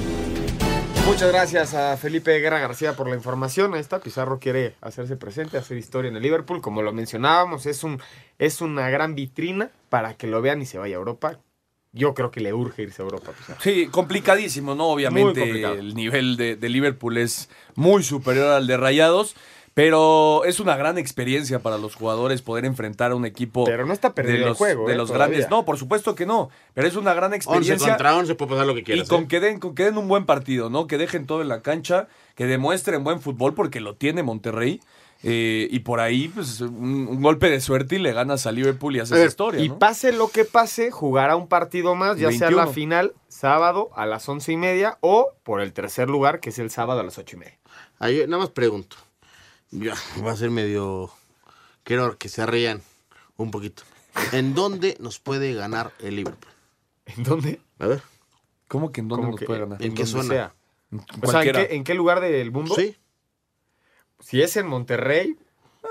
[1.06, 3.76] Muchas gracias a Felipe Guerra García por la información.
[3.76, 6.62] Esta Pizarro quiere hacerse presente, hacer historia en el Liverpool.
[6.62, 8.02] Como lo mencionábamos, es, un,
[8.40, 11.40] es una gran vitrina para que lo vean y se vaya a Europa.
[11.94, 13.32] Yo creo que le urge irse a Europa.
[13.62, 14.88] Sí, complicadísimo, ¿no?
[14.88, 19.36] Obviamente el nivel de, de Liverpool es muy superior al de Rayados.
[19.76, 23.66] Pero es una gran experiencia para los jugadores poder enfrentar a un equipo.
[23.66, 24.88] Pero no está perdiendo de los, el juego.
[24.88, 25.50] De eh, los grandes.
[25.50, 26.50] No, por supuesto que no.
[26.74, 27.74] Pero es una gran experiencia.
[27.74, 29.06] 11 contra 11 puede pasar lo que quieras.
[29.06, 29.28] Y con, ¿eh?
[29.28, 30.88] que den, con que den un buen partido, ¿no?
[30.88, 34.80] Que dejen todo en la cancha, que demuestren buen fútbol, porque lo tiene Monterrey.
[35.24, 39.02] Eh, y por ahí, pues, un, golpe de suerte y le ganas a Liverpool y
[39.02, 39.60] haces historia.
[39.60, 44.06] Y pase lo que pase, jugará un partido más, ya sea la final sábado a
[44.06, 47.18] las once y media o por el tercer lugar, que es el sábado a las
[47.18, 47.58] ocho y media.
[48.00, 48.96] Ahí, nada más pregunto.
[49.72, 51.12] Ya, va a ser medio.
[51.84, 52.82] Quiero que se rían
[53.38, 53.84] un poquito.
[54.32, 56.52] ¿En dónde nos puede ganar el Liverpool?
[57.06, 57.62] ¿En dónde?
[57.80, 58.02] A ver.
[58.68, 59.82] ¿Cómo que en dónde nos puede ganar?
[59.84, 60.54] ¿En, qué zona?
[61.22, 62.76] O sea, ¿en qué, lugar del mundo?
[62.76, 62.98] Sí.
[64.20, 65.38] Si es en Monterrey,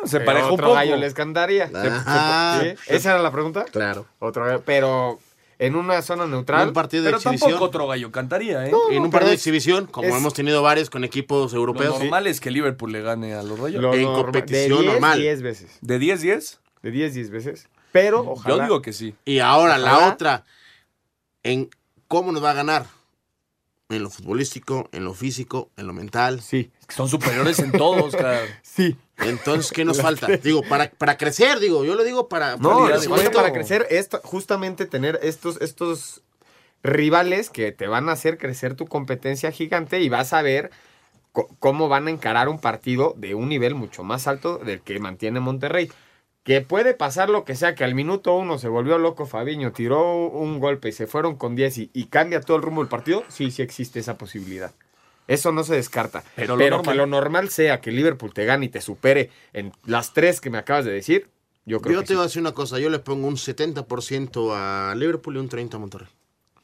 [0.04, 0.74] se pareja un otro poco.
[0.74, 1.70] gallo les cantaría.
[1.72, 2.60] Ajá.
[2.62, 2.74] ¿Sí?
[2.88, 3.64] ¿Esa era la pregunta?
[3.66, 4.06] Claro.
[4.18, 4.62] Otro gallo.
[4.64, 5.20] Pero
[5.58, 6.68] en una zona neutral.
[6.68, 7.50] Un partido de Pero exhibición.
[7.50, 8.70] tampoco otro gallo cantaría, ¿eh?
[8.70, 11.98] No, en un partido de exhibición, como es- hemos tenido varios con equipos Lo europeos.
[11.98, 13.80] normal es que Liverpool le gane a los Rayos.
[13.82, 15.20] Lo en norma- competición de 10, normal.
[15.20, 15.78] 10 veces.
[15.80, 16.58] ¿De 10-10?
[16.82, 17.68] De 10, 10 veces.
[17.92, 18.56] Pero ojalá.
[18.56, 19.14] Yo digo que sí.
[19.24, 20.12] Y ahora la Ojalá.
[20.12, 20.44] otra,
[21.42, 21.70] en
[22.08, 22.86] cómo nos va a ganar.
[23.90, 26.40] En lo futbolístico, en lo físico, en lo mental.
[26.40, 26.70] Sí.
[26.88, 28.40] Son superiores en todo, Oscar.
[28.62, 28.96] Sí.
[29.18, 30.26] Entonces, ¿qué nos falta?
[30.26, 32.56] Digo, para, para crecer, digo, yo lo digo para...
[32.56, 36.22] No, para para crecer esto, justamente tener estos, estos
[36.82, 40.70] rivales que te van a hacer crecer tu competencia gigante y vas a ver
[41.58, 45.40] cómo van a encarar un partido de un nivel mucho más alto del que mantiene
[45.40, 45.90] Monterrey.
[46.44, 50.26] Que puede pasar lo que sea, que al minuto uno se volvió loco Fabiño, tiró
[50.28, 53.24] un golpe y se fueron con 10 y, y cambia todo el rumbo del partido,
[53.28, 54.72] sí, sí existe esa posibilidad.
[55.26, 56.22] Eso no se descarta.
[56.36, 59.30] Pero Pero, lo que normal- lo normal sea que Liverpool te gane y te supere
[59.54, 61.30] en las tres que me acabas de decir,
[61.64, 62.14] yo creo Yo que te sí.
[62.16, 65.74] voy a decir una cosa, yo le pongo un 70% a Liverpool y un 30%
[65.74, 66.08] a Monterrey.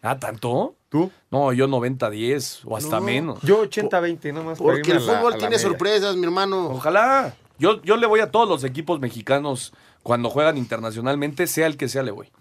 [0.02, 0.74] ¿Ah, tanto?
[0.90, 1.10] ¿Tú?
[1.30, 3.06] No, yo 90-10 o hasta No.
[3.06, 3.40] menos.
[3.42, 4.58] Yo 80-20 nomás.
[4.58, 6.68] Porque el fútbol la tiene sorpresas, mi hermano.
[6.70, 7.34] Ojalá.
[7.60, 11.88] Yo, yo le voy a todos los equipos mexicanos cuando juegan internacionalmente, sea el que
[11.88, 12.32] sea, le voy.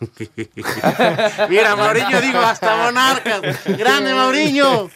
[1.48, 3.64] Mira, Mauriño, digo, hasta Monarcas.
[3.78, 4.90] Grande, Mauriño.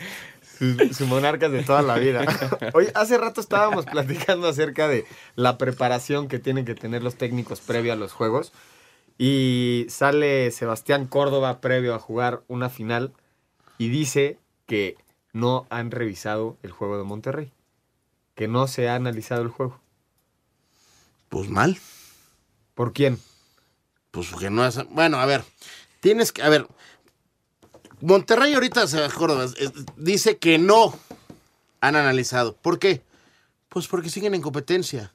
[0.58, 2.24] Su, su monarcas de toda la vida.
[2.74, 7.60] Oye, hace rato estábamos platicando acerca de la preparación que tienen que tener los técnicos
[7.60, 8.52] previo a los juegos.
[9.16, 13.12] Y sale Sebastián Córdoba previo a jugar una final
[13.78, 14.96] y dice que
[15.32, 17.52] no han revisado el juego de Monterrey.
[18.34, 19.80] Que no se ha analizado el juego.
[21.28, 21.78] Pues mal.
[22.74, 23.20] ¿Por quién?
[24.10, 24.78] Pues que no es.
[24.90, 25.44] Bueno, a ver.
[26.00, 26.42] Tienes que.
[26.42, 26.66] A ver.
[28.00, 29.46] Monterrey ahorita se Córdoba,
[29.96, 30.98] dice que no
[31.80, 32.54] han analizado.
[32.56, 33.02] ¿Por qué?
[33.68, 35.12] Pues porque siguen en competencia.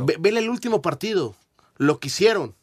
[0.00, 1.34] Ve- vele el último partido.
[1.76, 2.54] Lo que hicieron.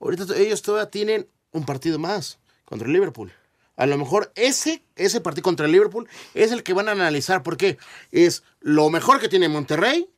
[0.00, 3.32] Ahorita ellos todavía tienen un partido más contra el Liverpool.
[3.76, 7.42] A lo mejor ese, ese partido contra el Liverpool es el que van a analizar.
[7.42, 7.78] ¿Por qué?
[8.12, 10.08] Es lo mejor que tiene Monterrey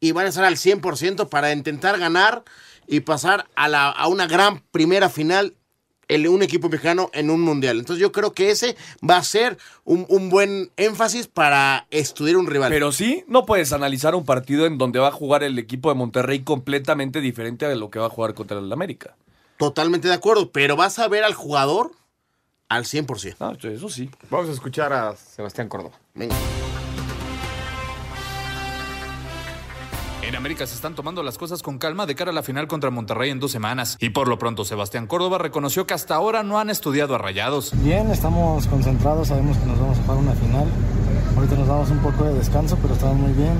[0.00, 2.44] y van a estar al 100% para intentar ganar
[2.86, 5.54] y pasar a, la, a una gran primera final
[6.08, 7.78] en un equipo mexicano en un mundial.
[7.78, 8.76] Entonces yo creo que ese
[9.08, 12.70] va a ser un, un buen énfasis para estudiar un rival.
[12.70, 15.94] Pero sí, no puedes analizar un partido en donde va a jugar el equipo de
[15.94, 19.16] Monterrey completamente diferente a lo que va a jugar contra el América.
[19.58, 21.92] Totalmente de acuerdo, pero vas a ver al jugador
[22.68, 23.36] al 100%.
[23.40, 24.10] Ah, eso sí.
[24.30, 25.96] Vamos a escuchar a Sebastián Córdoba.
[26.14, 26.34] Venga.
[30.22, 32.90] En América se están tomando las cosas con calma de cara a la final contra
[32.90, 33.96] Monterrey en dos semanas.
[33.98, 37.72] Y por lo pronto, Sebastián Córdoba reconoció que hasta ahora no han estudiado a rayados.
[37.82, 40.66] Bien, estamos concentrados, sabemos que nos vamos a jugar una final.
[41.34, 43.56] Ahorita nos damos un poco de descanso, pero estamos muy bien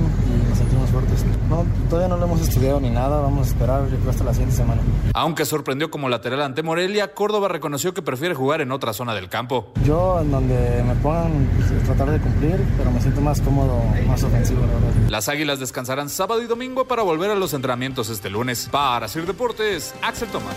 [0.88, 1.24] sentimos fuertes.
[1.48, 4.82] No, todavía no lo hemos estudiado ni nada, vamos a esperar hasta la siguiente semana.
[5.14, 9.28] Aunque sorprendió como lateral ante Morelia, Córdoba reconoció que prefiere jugar en otra zona del
[9.28, 9.72] campo.
[9.84, 14.22] Yo en donde me pongan pues, tratar de cumplir, pero me siento más cómodo, más
[14.22, 15.10] ofensivo, la verdad.
[15.10, 18.68] Las Águilas descansarán sábado y domingo para volver a los entrenamientos este lunes.
[18.70, 20.54] Para Sir Deportes, Axel Tomás.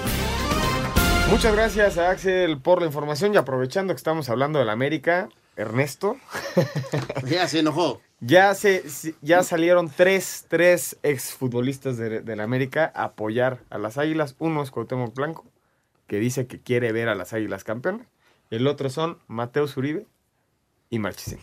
[1.30, 6.18] Muchas gracias a Axel por la información y aprovechando que estamos hablando del América, Ernesto.
[7.26, 8.02] ya se enojó.
[8.24, 8.84] Ya, se,
[9.22, 14.36] ya salieron tres, tres exfutbolistas de, de la América a apoyar a las Águilas.
[14.38, 15.46] Uno es Cuauhtémoc Blanco,
[16.06, 18.06] que dice que quiere ver a las Águilas campeones.
[18.52, 20.06] El otro son Mateo Zuribe
[20.92, 21.40] y Marchesín.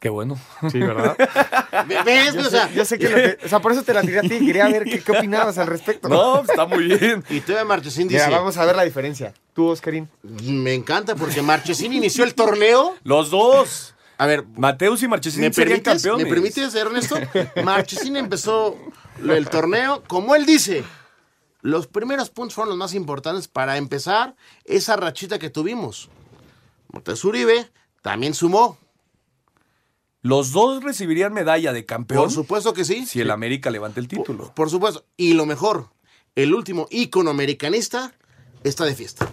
[0.00, 0.38] Qué bueno.
[0.70, 1.16] Sí, ¿verdad?
[2.04, 2.34] ¿Ves?
[2.34, 4.02] Yo o, sea, sé, yo sé que lo que- o sea, por eso te la
[4.02, 4.28] tiré a ti.
[4.38, 6.08] Quería ver qué, qué opinabas al respecto.
[6.08, 7.24] No, está muy bien.
[7.30, 8.24] Y todavía Marchesín dice...
[8.26, 9.32] Mira, vamos a ver la diferencia.
[9.54, 10.08] Tú, Oscarín.
[10.22, 12.94] Me encanta porque Marchesín inició el torneo.
[13.02, 13.94] Los dos.
[14.18, 16.26] A ver, Mateus y Marchesín ¿me serían permites, campeones.
[16.26, 17.16] ¿me permites, Ernesto?
[17.64, 18.76] Marchesín empezó
[19.22, 20.84] el torneo, como él dice,
[21.62, 26.10] los primeros puntos fueron los más importantes para empezar esa rachita que tuvimos.
[26.88, 27.70] Montes Uribe
[28.02, 28.78] también sumó.
[30.20, 32.24] Los dos recibirían medalla de campeón.
[32.24, 33.06] Por supuesto que sí.
[33.06, 34.52] Si el América levanta el título.
[34.54, 35.04] Por supuesto.
[35.16, 35.90] Y lo mejor,
[36.34, 38.12] el último ícono americanista
[38.64, 39.30] está de fiesta.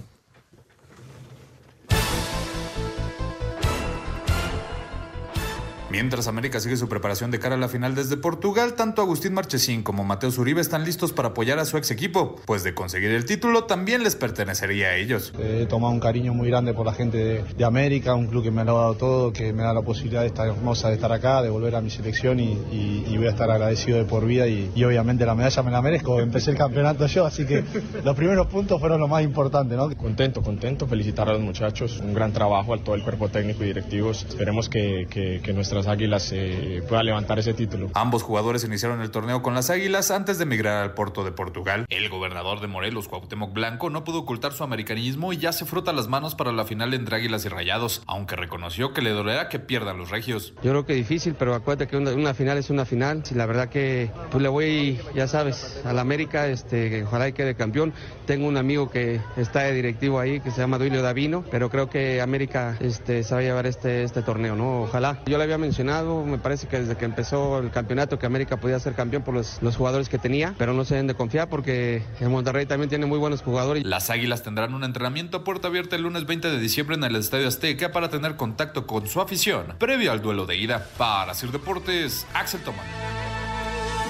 [5.96, 9.82] Mientras América sigue su preparación de cara a la final desde Portugal, tanto Agustín Marchesín
[9.82, 13.24] como Mateo Uribe están listos para apoyar a su ex equipo, pues de conseguir el
[13.24, 15.32] título también les pertenecería a ellos.
[15.40, 18.52] He tomado un cariño muy grande por la gente de, de América, un club que
[18.52, 21.42] me ha dado todo, que me da la posibilidad de estar hermosa de estar acá,
[21.42, 24.48] de volver a mi selección y, y- y voy a estar agradecido de por vida
[24.48, 26.20] y, y obviamente la medalla me la merezco.
[26.20, 27.64] Empecé el campeonato yo, así que
[28.04, 29.90] los primeros puntos fueron lo más importante, ¿no?
[29.96, 33.68] Contento, contento, felicitar a los muchachos, un gran trabajo a todo el cuerpo técnico y
[33.68, 34.26] directivos.
[34.28, 37.90] Esperemos que, que- que nuestras águilas eh, puedan levantar ese título.
[37.94, 41.86] Ambos jugadores iniciaron el torneo con las Águilas antes de emigrar al Porto de Portugal.
[41.90, 45.94] El gobernador de Morelos, Cuauhtémoc Blanco, no pudo ocultar su americanismo y ya se frota
[45.94, 49.60] las manos para la final entre Águilas y Rayados, aunque reconoció que le dolerá que
[49.60, 50.54] pierdan los regios.
[50.64, 53.24] Yo creo que difícil, pero acuérdate que una, una final es una final.
[53.30, 57.56] Y la verdad que pues le voy, ya sabes, al América, este, ojalá y quede
[57.56, 57.94] campeón.
[58.26, 61.90] Tengo un amigo que está de directivo ahí, que se llama Duilio Davino, pero creo
[61.90, 64.84] que América este, se va a llevar este, este torneo, ¿no?
[64.84, 65.20] Ojalá.
[65.26, 68.80] Yo le había mencionado, me parece que desde que empezó el campeonato, que América podía
[68.80, 72.04] ser campeón por los, los jugadores que tenía, pero no se deben de confiar porque
[72.20, 73.84] el Monterrey también tiene muy buenos jugadores.
[73.84, 77.16] Las Águilas tendrán un entrenamiento a puerta abierta el lunes 20 de diciembre en el
[77.16, 80.88] Estadio Azteca para tener contacto con su afición, previo al duelo de ida.
[80.98, 82.86] Para Sir Deportes, Axel Tomás.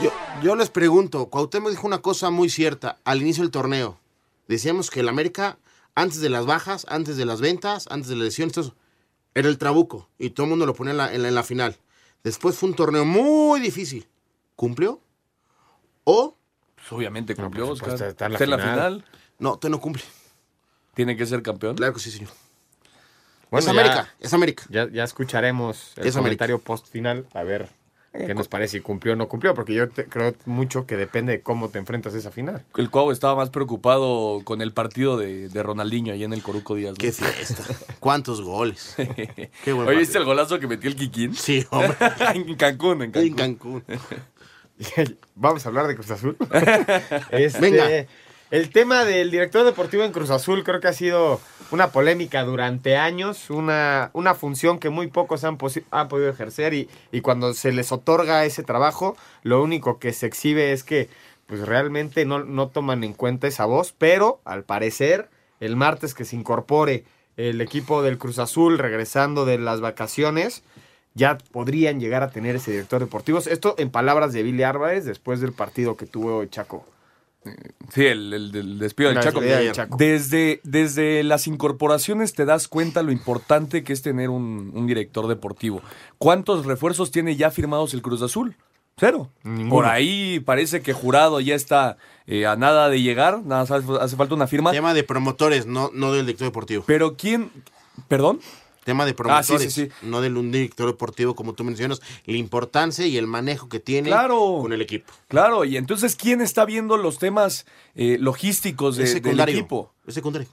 [0.04, 0.12] Yo,
[0.43, 3.99] yo les pregunto, Cuauhtémoc dijo una cosa muy cierta al inicio del torneo.
[4.47, 5.58] Decíamos que el América,
[5.95, 8.75] antes de las bajas, antes de las ventas, antes de las lesiones, eso,
[9.36, 11.43] era el trabuco y todo el mundo lo ponía en la, en la- en la
[11.43, 11.78] final.
[12.24, 14.08] Después fue un torneo muy difícil.
[14.56, 15.00] ¿Cumplió?
[16.06, 16.36] ¿O?
[16.76, 18.10] Pues obviamente cumplió, por supuesto, Oscar.
[18.10, 18.74] está en la Está en la final.
[18.76, 19.06] final.
[19.39, 20.04] No, te no cumple.
[20.93, 21.76] ¿Tiene que ser campeón?
[21.76, 22.32] Claro que sí, señor.
[23.52, 24.63] Bueno, es ya- América, es América.
[24.69, 26.45] Ya, ya escucharemos el Es América.
[26.48, 27.69] comentario post final a ver
[28.17, 31.34] qué nos parece si cumplió o no cumplió, porque yo te- creo mucho que depende
[31.34, 32.63] de cómo te enfrentas a esa final.
[32.78, 36.75] El Cuau estaba más preocupado con el partido de, de Ronaldinho ahí en el Coruco
[36.75, 36.91] Díaz.
[36.91, 36.97] ¿no?
[36.97, 37.63] Qué fiesta.
[37.99, 38.95] ¿Cuántos goles?
[39.63, 40.19] Qué buen Oye, ¿viste partido.
[40.21, 41.34] el golazo que metió el Kikín?
[41.36, 41.95] Sí, hombre.
[42.34, 43.28] en Cancún, en Cancún.
[43.30, 43.84] En Cancún.
[45.36, 46.36] Vamos a hablar de Cruz Azul.
[47.32, 47.86] Este, Venga.
[48.56, 51.41] El tema del director deportivo en Cruz Azul creo que ha sido
[51.72, 55.58] una polémica durante años, una, una función que muy pocos han,
[55.91, 60.28] han podido ejercer y, y cuando se les otorga ese trabajo, lo único que se
[60.28, 61.10] exhibe es que
[61.48, 65.28] pues realmente no, no toman en cuenta esa voz, pero al parecer
[65.60, 67.04] el martes que se incorpore
[67.36, 70.63] el equipo del Cruz Azul regresando de las vacaciones,
[71.13, 73.39] ya podrían llegar a tener ese director deportivo.
[73.39, 76.86] Esto en palabras de Billy Álvarez después del partido que tuvo Chaco.
[77.94, 79.40] Sí, el, el- el despido del Chaco.
[79.98, 85.28] Desde, desde las incorporaciones te das cuenta lo importante que es tener un, un director
[85.28, 85.82] deportivo.
[86.18, 88.56] ¿Cuántos refuerzos tiene ya firmados el Cruz Azul?
[88.98, 89.30] Cero.
[89.44, 89.70] Ninguno.
[89.70, 94.16] Por ahí parece que Jurado ya está eh, a nada de llegar, nada hace, hace
[94.16, 94.72] falta una firma.
[94.72, 96.84] Tema de promotores, no, no del director deportivo.
[96.88, 97.52] Pero ¿quién?
[98.08, 98.40] ¿Perdón?
[98.86, 99.15] Tema de Ah, sí,
[99.54, 99.91] promotores, sí, sí.
[100.04, 104.10] no del un director deportivo, como tú mencionas, la importancia y el manejo que tiene
[104.10, 104.60] Claro.
[104.62, 105.12] con el equipo.
[105.28, 109.91] Claro, y entonces ¿quién está viendo los temas eh, logísticos de- del equipo?
[110.05, 110.47] Es secundario.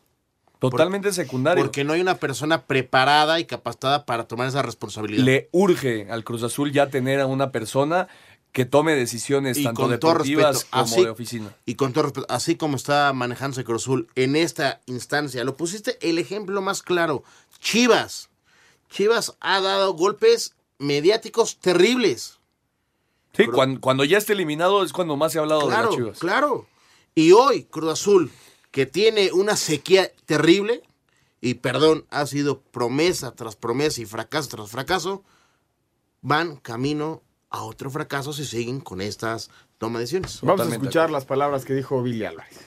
[0.59, 1.63] Totalmente secundario.
[1.63, 5.25] Porque no hay una persona preparada y capacitada para tomar esa responsabilidad.
[5.25, 8.07] Le urge al Cruz Azul ya tener a una persona
[8.53, 11.57] que tome decisiones Y tanto deportivas respeto, como así- de oficina.
[11.67, 15.99] Y con todo respeto, así como está manejándose Cruz Azul en esta instancia, lo pusiste
[16.01, 17.25] el ejemplo más claro.
[17.63, 18.29] Chivas.
[18.91, 22.39] Chivas ha dado golpes mediáticos terribles.
[23.35, 25.97] Sí, cuando, cuando ya esté eliminado es cuando más se ha hablado de Claro, las
[25.97, 26.19] Chivas.
[26.19, 26.67] claro.
[27.15, 28.31] Y hoy, Cruz Azul,
[28.71, 30.83] que tiene una sequía terrible,
[31.41, 35.23] y perdón, ha sido promesa tras promesa y fracaso tras fracaso,
[36.21, 40.41] van camino a otro fracaso si siguen con estas toma de decisiones.
[40.43, 42.59] Vamos a escuchar las palabras que dijo Billy Álvarez.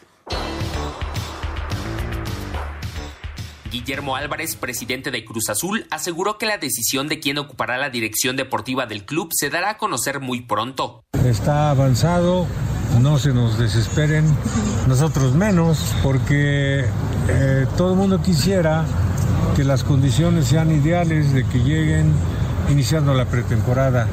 [3.76, 8.38] Guillermo Álvarez, presidente de Cruz Azul, aseguró que la decisión de quién ocupará la dirección
[8.38, 11.04] deportiva del club se dará a conocer muy pronto.
[11.26, 12.48] Está avanzado,
[13.02, 14.26] no se nos desesperen,
[14.88, 16.86] nosotros menos, porque
[17.28, 18.86] eh, todo el mundo quisiera
[19.58, 22.14] que las condiciones sean ideales de que lleguen
[22.72, 24.08] iniciando la pretemporada.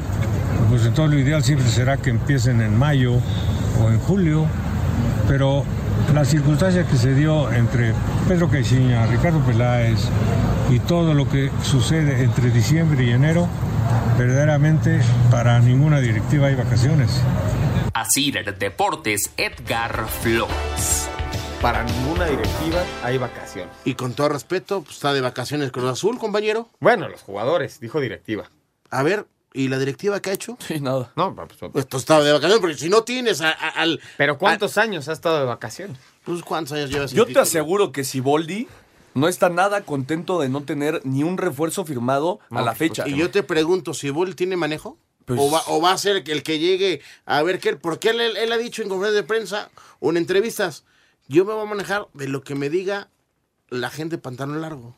[0.69, 3.13] Pues entonces lo ideal siempre será que empiecen en mayo
[3.81, 4.45] o en julio,
[5.29, 5.63] pero
[6.13, 7.93] la circunstancia que se dio entre
[8.27, 9.99] Pedro Caixinha, Ricardo Peláez
[10.69, 13.47] y todo lo que sucede entre diciembre y enero,
[14.17, 17.21] verdaderamente para ninguna directiva hay vacaciones.
[17.93, 21.07] Asir Deportes, Edgar Flores.
[21.61, 23.73] Para ninguna directiva hay vacaciones.
[23.85, 26.67] Y con todo respeto, pues, está de vacaciones Cruz Azul, compañero.
[26.79, 28.49] Bueno, los jugadores, dijo directiva.
[28.89, 30.57] A ver, ¿y la directiva qué ha hecho?
[30.59, 31.11] Sí, nada.
[31.15, 33.99] No, pues, Esto estaba de vacaciones, porque si no tienes a- a- al...
[34.17, 35.97] Pero ¿cuántos años ha estado de vacaciones?
[36.23, 37.11] Pues ¿cuántos años llevas?
[37.11, 37.43] sin Yo te título?
[37.43, 38.67] aseguro que si Boldi
[39.13, 43.07] no está nada contento de no tener ni un refuerzo firmado a la fecha.
[43.07, 44.97] Y yo te pregunto, ¿si Bull tiene manejo?
[45.25, 47.75] Pues- o, va, ¿O va a ser el que llegue a ver qué?
[47.77, 50.83] Porque él, él, él ha dicho en conferencias de prensa o en entrevistas,
[51.27, 53.09] yo me voy a manejar de lo que me diga
[53.69, 54.95] la gente de pantalón largo,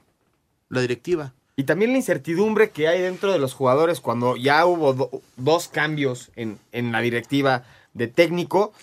[0.69, 1.33] la directiva.
[1.57, 5.69] Y también la incertidumbre que hay dentro de los jugadores cuando ya hubo do- dos
[5.69, 8.73] cambios en, en la directiva de técnico.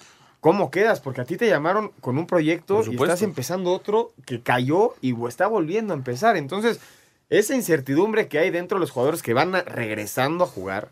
[0.40, 1.00] ¿Cómo quedas?
[1.00, 5.14] Porque a ti te llamaron con un proyecto y estás empezando otro que cayó y
[5.28, 6.36] está volviendo a empezar.
[6.36, 6.80] Entonces,
[7.28, 10.88] esa incertidumbre que hay dentro de los jugadores que van a- regresando a jugar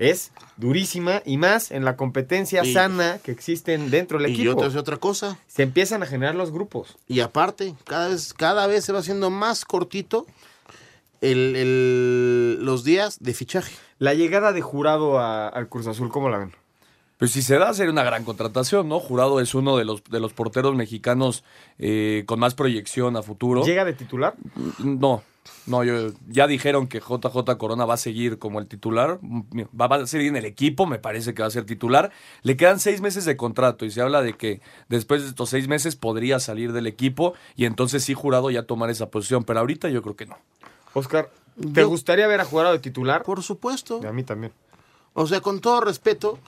[0.00, 4.50] es durísima y más en la competencia Y- sana que existen dentro del Y equipo.
[4.50, 5.38] te voy a decir otra cosa.
[5.46, 6.96] Se empiezan a generar los grupos.
[7.06, 10.26] Y aparte, cada vez, cada vez se va haciendo más cortito
[11.22, 13.72] el, el- los días de fichaje.
[13.98, 16.52] La llegada de jurado a- al Cruz Azul, ¿cómo la ven?
[17.18, 18.98] Pues si se da, sería una gran contratación, ¿no?
[18.98, 21.44] Jurado es uno de los, de los porteros mexicanos
[21.78, 23.64] eh, con más proyección a futuro.
[23.64, 24.34] ¿Llega de titular?
[24.80, 25.22] No,
[25.66, 29.96] no, yo, ya dijeron que JJ Corona va a seguir como el titular, va, va
[29.96, 32.10] a seguir en el equipo, me parece que va a ser titular.
[32.42, 35.68] Le quedan seis meses de contrato y se habla de que después de estos seis
[35.68, 39.88] meses podría salir del equipo y entonces sí Jurado ya tomar esa posición, pero ahorita
[39.90, 40.38] yo creo que no.
[40.94, 41.30] Oscar,
[41.74, 43.22] ¿te Yo- gustaría ver a jurado de titular?
[43.22, 44.00] Por supuesto.
[44.06, 44.52] A mí también.
[45.14, 46.38] O sea, con todo respeto,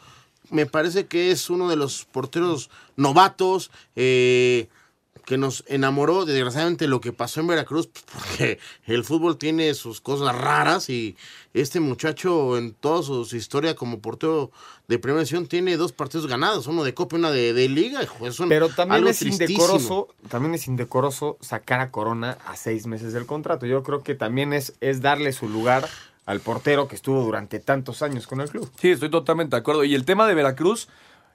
[0.50, 4.68] me parece que es uno de los porteros novatos eh,
[5.24, 6.24] que nos enamoró.
[6.24, 11.16] Desgraciadamente lo que pasó en Veracruz, pues, porque el fútbol tiene sus cosas raras y
[11.54, 14.50] este muchacho en toda su historia como portero
[14.88, 18.02] de primera división tiene dos partidos ganados, uno de Copa y uno de, de Liga.
[18.02, 19.54] hijo, es un- Pero también algo es tristísimo.
[19.64, 23.64] indecoroso, también es indecoroso sacar a Corona a seis meses del contrato.
[23.66, 25.88] Yo creo que también es, es darle su lugar
[26.26, 28.70] al portero que estuvo durante tantos años con el club.
[28.80, 29.84] Sí, estoy totalmente de acuerdo.
[29.84, 30.88] Y el tema de Veracruz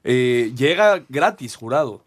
[0.03, 2.03] eh, llega gratis, jurado.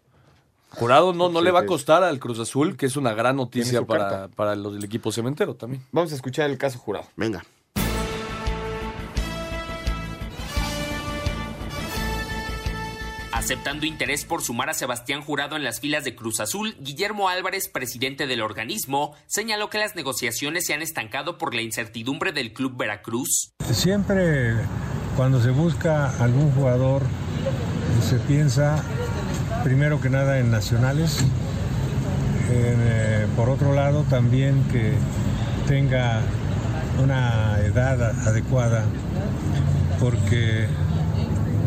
[0.75, 3.35] Jurado no, no Sí, le va a costar al Cruz Azul, que es una gran
[3.35, 5.83] noticia para, para los del equipo cementero también.
[5.91, 7.05] Vamos a escuchar el caso jurado.
[7.15, 7.43] Venga.
[13.43, 17.67] Aceptando interés por sumar a Sebastián Jurado en las filas de Cruz Azul, Guillermo Álvarez,
[17.67, 22.77] presidente del organismo, señaló que las negociaciones se han estancado por la incertidumbre del club
[22.77, 23.51] Veracruz.
[23.71, 24.53] Siempre
[25.17, 27.01] cuando se busca algún jugador
[28.07, 28.81] se piensa
[29.63, 31.19] primero que nada en nacionales,
[32.51, 34.93] eh, por otro lado también que
[35.67, 36.19] tenga
[37.01, 38.83] una edad adecuada,
[39.99, 40.67] porque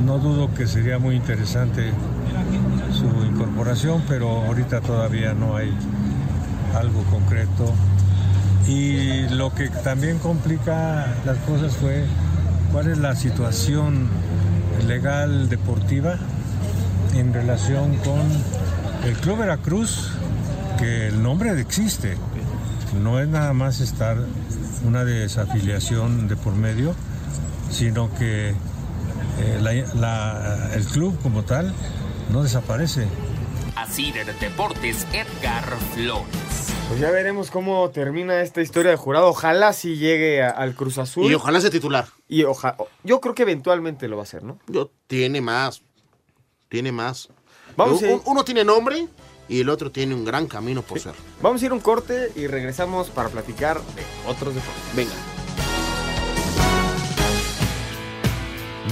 [0.04, 1.90] no dudo que sería muy interesante
[2.92, 5.72] su incorporación, pero ahorita todavía no hay
[6.74, 7.72] algo concreto.
[8.68, 12.04] Y lo que también complica las cosas fue
[12.72, 14.08] cuál es la situación
[14.86, 16.18] legal deportiva
[17.18, 18.20] en relación con
[19.04, 20.10] el Club Veracruz,
[20.78, 22.16] que el nombre existe,
[23.02, 24.16] no es nada más estar
[24.84, 26.94] una desafiliación de por medio,
[27.70, 28.50] sino que
[29.38, 31.74] eh, la- la- el club como tal
[32.32, 33.06] no desaparece.
[33.74, 34.10] Así
[34.40, 35.64] Deportes, Edgar
[35.94, 36.24] Flores.
[36.88, 39.26] Pues ya veremos cómo termina esta historia de jurado.
[39.28, 41.30] Ojalá sí llegue a- al Cruz Azul.
[41.30, 42.06] Y ojalá sea titular.
[42.28, 44.58] Y oja- yo creo que eventualmente lo va a hacer, ¿no?
[44.68, 45.82] Yo, tiene más.
[46.68, 47.28] Tiene más.
[47.76, 49.08] Vamos a uno tiene nombre
[49.48, 51.14] y el otro tiene un gran camino por ser.
[51.42, 54.96] Vamos a ir a un corte y regresamos para platicar de otros deportes.
[54.96, 55.12] Venga.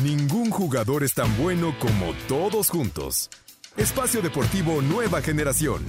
[0.02, 3.28] Ningún jugador jugador es tan bueno como todos juntos.
[3.76, 5.84] Espacio Deportivo Nueva Generación.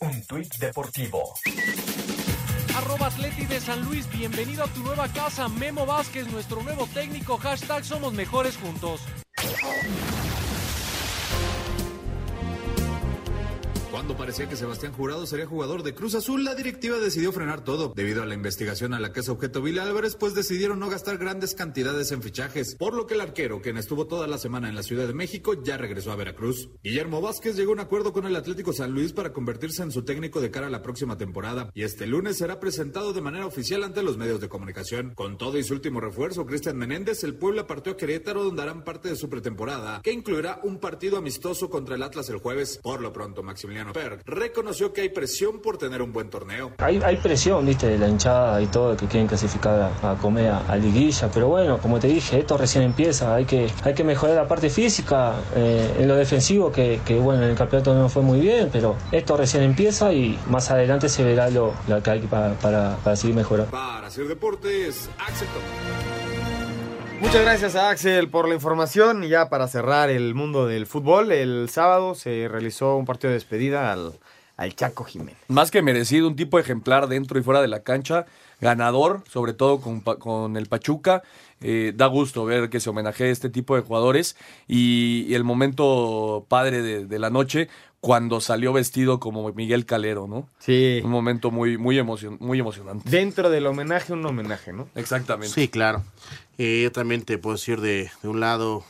[0.00, 1.34] Un tuit deportivo.
[3.08, 5.48] Atleti de San Luis, bienvenido a tu nueva casa.
[5.48, 7.38] Memo Vázquez, nuestro nuevo técnico.
[7.38, 9.00] Hashtag somos mejores juntos.
[13.90, 17.94] Cuando parecía que Sebastián Jurado sería jugador de Cruz Azul, la directiva decidió frenar todo.
[17.96, 21.16] Debido a la investigación a la que es objeto Vila Álvarez, pues decidieron no gastar
[21.16, 24.74] grandes cantidades en fichajes, por lo que el arquero, quien estuvo toda la semana en
[24.74, 26.68] la Ciudad de México, ya regresó a Veracruz.
[26.84, 30.04] Guillermo Vázquez llegó a un acuerdo con el Atlético San Luis para convertirse en su
[30.04, 33.84] técnico de cara a la próxima temporada, y este lunes será presentado de manera oficial
[33.84, 35.14] ante los medios de comunicación.
[35.14, 38.84] Con todo y su último refuerzo, Cristian Menéndez, el Puebla partió a Querétaro, donde harán
[38.84, 42.80] parte de su pretemporada, que incluirá un partido amistoso contra el Atlas el jueves.
[42.82, 43.77] Por lo pronto, Maximiliano
[44.24, 46.72] Reconoció que hay presión por tener un buen torneo.
[46.78, 50.50] Hay, hay presión, viste, de la hinchada y todo, que quieren clasificar a, a comer
[50.50, 54.04] a, a liguilla, pero bueno, como te dije, esto recién empieza, hay que, hay que
[54.04, 58.08] mejorar la parte física, eh, en lo defensivo, que, que, bueno, en el campeonato no
[58.08, 62.10] fue muy bien, pero esto recién empieza y más adelante se verá lo, lo que
[62.10, 63.70] hay para, para, para seguir mejorando.
[63.70, 65.48] Para hacer deportes, Axel
[67.20, 69.24] Muchas gracias a Axel por la información.
[69.24, 73.34] Y ya para cerrar el mundo del fútbol, el sábado se realizó un partido de
[73.34, 74.12] despedida al,
[74.56, 75.36] al Chaco Jiménez.
[75.48, 78.26] Más que merecido, un tipo ejemplar dentro y fuera de la cancha,
[78.60, 81.22] ganador, sobre todo con, con el Pachuca.
[81.60, 84.36] Eh, da gusto ver que se homenajee a este tipo de jugadores
[84.68, 87.68] y, el momento padre de, la noche
[88.00, 90.48] cuando salió vestido como Miguel Calero, ¿no?
[90.58, 91.00] Sí.
[91.04, 93.08] Un momento muy, muy, emocion muy emocionante.
[93.08, 94.88] Dentro del homenaje, un homenaje, ¿no?
[94.94, 95.52] Exactamente.
[95.52, 96.04] Sí, claro.
[96.58, 98.84] Eh, yo también te puedo decir de, de, un lado,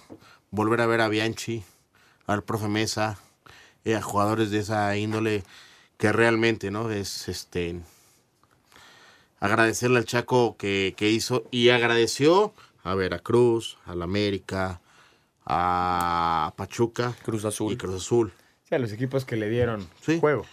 [0.51, 1.65] volver a ver a Bianchi,
[2.27, 3.19] al profe Mesa,
[3.85, 5.43] eh, a jugadores de esa índole
[5.97, 6.91] que realmente, ¿no?
[6.91, 7.81] Es este
[9.41, 12.53] agradecerle al Chaco que, que hizo y agradeció
[12.83, 14.81] a Veracruz, al América,
[15.47, 18.33] a Pachuca, Cruz Azul y Cruz Azul.
[18.69, 20.19] Sí, a los equipos que le dieron ¿Sí?
[20.21, 20.45] juego.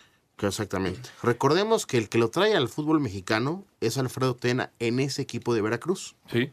[0.41, 1.09] Exactamente.
[1.23, 5.53] Recordemos que el que lo trae al fútbol mexicano es Alfredo Tena en ese equipo
[5.53, 6.15] de Veracruz.
[6.31, 6.51] Sí.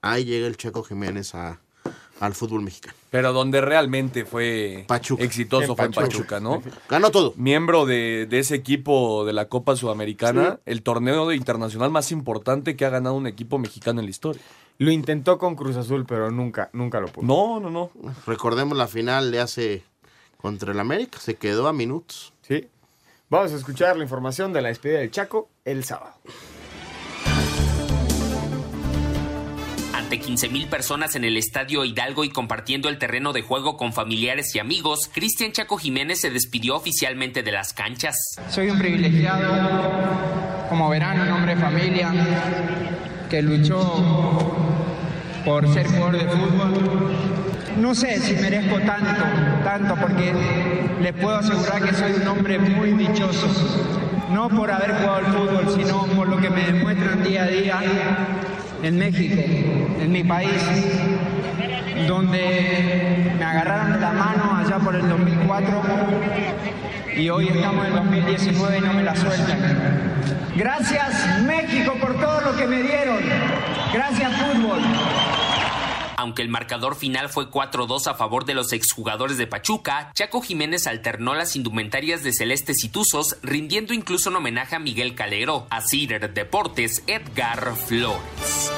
[0.00, 1.60] Ahí llega el Chaco Jiménez a,
[2.20, 2.94] al fútbol mexicano.
[3.10, 5.24] Pero donde realmente fue Pachuca.
[5.24, 6.02] exitoso en fue Pachuca.
[6.04, 6.62] en Pachuca, ¿no?
[6.88, 7.34] Ganó todo.
[7.36, 10.70] Miembro de, de ese equipo de la Copa Sudamericana, sí.
[10.70, 14.42] el torneo internacional más importante que ha ganado un equipo mexicano en la historia.
[14.78, 17.26] Lo intentó con Cruz Azul, pero nunca, nunca lo pudo.
[17.26, 17.90] No, no, no.
[18.26, 19.82] Recordemos la final de hace
[20.36, 22.32] contra el América, se quedó a minutos.
[22.42, 22.68] Sí.
[23.28, 26.14] Vamos a escuchar la información de la despedida del Chaco el sábado.
[29.92, 34.54] Ante 15.000 personas en el Estadio Hidalgo y compartiendo el terreno de juego con familiares
[34.54, 38.16] y amigos, Cristian Chaco Jiménez se despidió oficialmente de las canchas.
[38.48, 42.12] Soy un privilegiado, como verán, un hombre de familia
[43.28, 44.54] que luchó
[45.44, 47.35] por ser jugador de fútbol.
[47.80, 49.22] No sé si merezco tanto,
[49.62, 50.32] tanto, porque
[51.00, 53.48] les puedo asegurar que soy un hombre muy dichoso.
[54.32, 57.80] No por haber jugado al fútbol, sino por lo que me demuestran día a día
[58.82, 59.42] en México,
[60.00, 60.62] en mi país,
[62.08, 65.82] donde me agarraron la mano allá por el 2004
[67.16, 69.58] y hoy estamos en 2019 y no me la sueltan.
[70.56, 73.18] Gracias México por todo lo que me dieron.
[73.92, 74.80] Gracias fútbol.
[76.16, 80.86] Aunque el marcador final fue 4-2 a favor de los exjugadores de Pachuca, Chaco Jiménez
[80.86, 85.82] alternó las indumentarias de celestes y tuzos, rindiendo incluso un homenaje a Miguel Calero, a
[85.82, 88.70] Cider Deportes, Edgar Flores.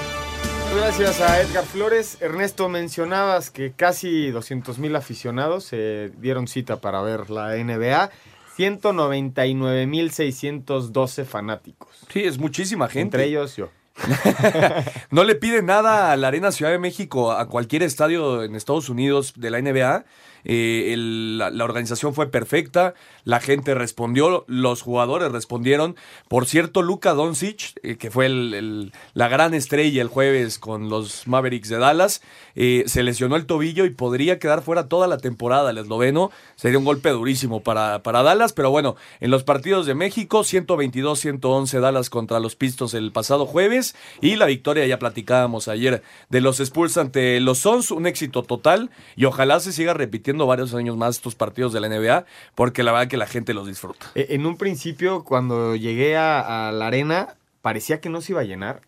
[0.74, 2.18] Gracias a Edgar Flores.
[2.20, 8.10] Ernesto, mencionabas que casi 200 mil aficionados se dieron cita para ver la NBA.
[8.58, 11.88] 199.612 fanáticos.
[12.12, 13.02] Sí, es muchísima gente.
[13.02, 13.70] Entre ellos yo.
[15.10, 18.88] no le pide nada a la Arena Ciudad de México, a cualquier estadio en Estados
[18.88, 20.04] Unidos de la NBA.
[20.44, 25.96] Eh, la, organización fue perfecta, la gente respondió, los jugadores respondieron.
[26.28, 31.26] Por cierto, Luka Doncic, eh, que fue el, la gran estrella el jueves con los
[31.26, 32.22] Mavericks de Dallas,
[32.54, 35.70] eh, se lesionó el tobillo y podría quedar fuera toda la temporada.
[35.70, 39.94] El esloveno sería un golpe durísimo para, para Dallas, pero bueno, en los partidos de
[39.94, 46.02] México, 122-111 Dallas contra los Pistons el pasado jueves y la victoria, ya platicábamos ayer,
[46.28, 50.74] de los Spurs ante los Suns, un éxito total y ojalá se siga repitiendo varios
[50.74, 52.24] años más estos partidos de la NBA,
[52.54, 54.06] porque la verdad que la gente los disfruta.
[54.14, 58.44] En un principio, cuando llegué a, a la arena, parecía que no se iba a
[58.44, 58.82] llenar.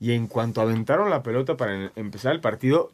[0.00, 2.90] Y en cuanto aventaron la pelota para empezar el partido,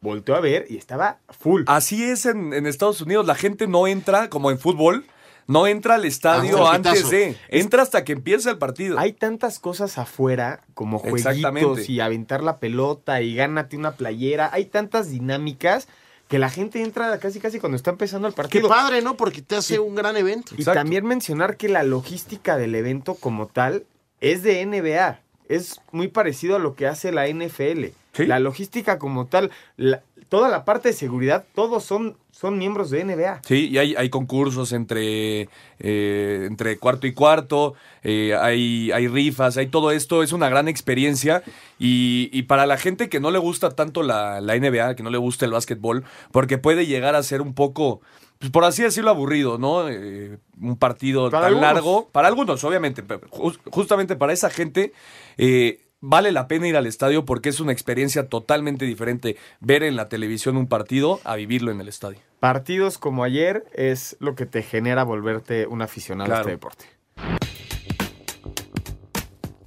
[0.00, 1.62] volteó a ver y estaba full.
[1.66, 5.04] Así es en, en Estados Unidos, la gente no entra como en fútbol
[5.46, 7.36] No entra al estadio el antes de.
[7.48, 8.98] Entra hasta que empieza el partido.
[8.98, 14.50] Hay tantas cosas afuera, como jueguitos y aventar la pelota y gánate una playera.
[14.52, 15.88] Hay tantas dinámicas
[16.30, 18.68] que la gente entra casi casi cuando está empezando el Qué partido.
[18.68, 19.16] padre, ¿no?
[19.16, 20.52] Porque te hace un gran evento.
[20.56, 23.84] Y también mencionar que la logística del evento como tal
[24.20, 25.20] es de NBA.
[25.48, 27.86] Es muy parecido a lo que hace la NFL.
[28.18, 33.04] La logística como tal, la- toda la parte de seguridad, todos son, son miembros de
[33.04, 33.42] NBA.
[33.46, 39.58] Sí, y hay, hay concursos entre, eh, entre cuarto y cuarto, eh, hay, hay rifas,
[39.58, 41.42] hay todo esto, es una gran experiencia
[41.78, 45.10] y, y para la gente que no le gusta tanto la, la NBA, que no
[45.10, 48.00] le gusta el básquetbol, porque puede llegar a ser un poco,
[48.38, 49.88] pues por así decirlo, aburrido, ¿no?
[49.88, 51.72] Eh, un partido Para tan algunos.
[51.74, 54.92] largo, para algunos obviamente, pero jus- justamente para esa gente...
[55.36, 59.96] eh, Vale la pena ir al estadio porque es una experiencia totalmente diferente ver en
[59.96, 62.20] la televisión un partido a vivirlo en el estadio.
[62.40, 66.86] Partidos como ayer es lo que te genera volverte un aficionado a este deporte.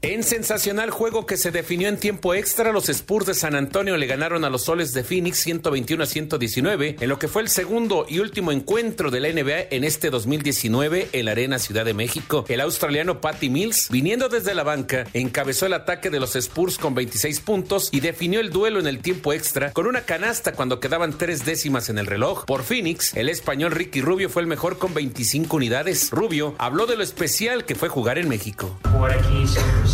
[0.06, 4.06] En sensacional juego que se definió en tiempo extra, los Spurs de San Antonio le
[4.06, 8.06] ganaron a los Soles de Phoenix 121 a 119 en lo que fue el segundo
[8.10, 12.44] y último encuentro de la NBA en este 2019 en la Arena Ciudad de México.
[12.50, 16.94] El australiano Patty Mills, viniendo desde la banca, encabezó el ataque de los Spurs con
[16.96, 21.18] 26 puntos y definió el duelo en el tiempo extra con una canasta cuando quedaban
[21.18, 22.44] tres décimas en el reloj.
[22.44, 26.10] Por Phoenix, el español Ricky Rubio fue el mejor con 25 unidades.
[26.12, 28.78] Rubio habló de lo especial que fue jugar en México.
[28.92, 29.46] jugar aquí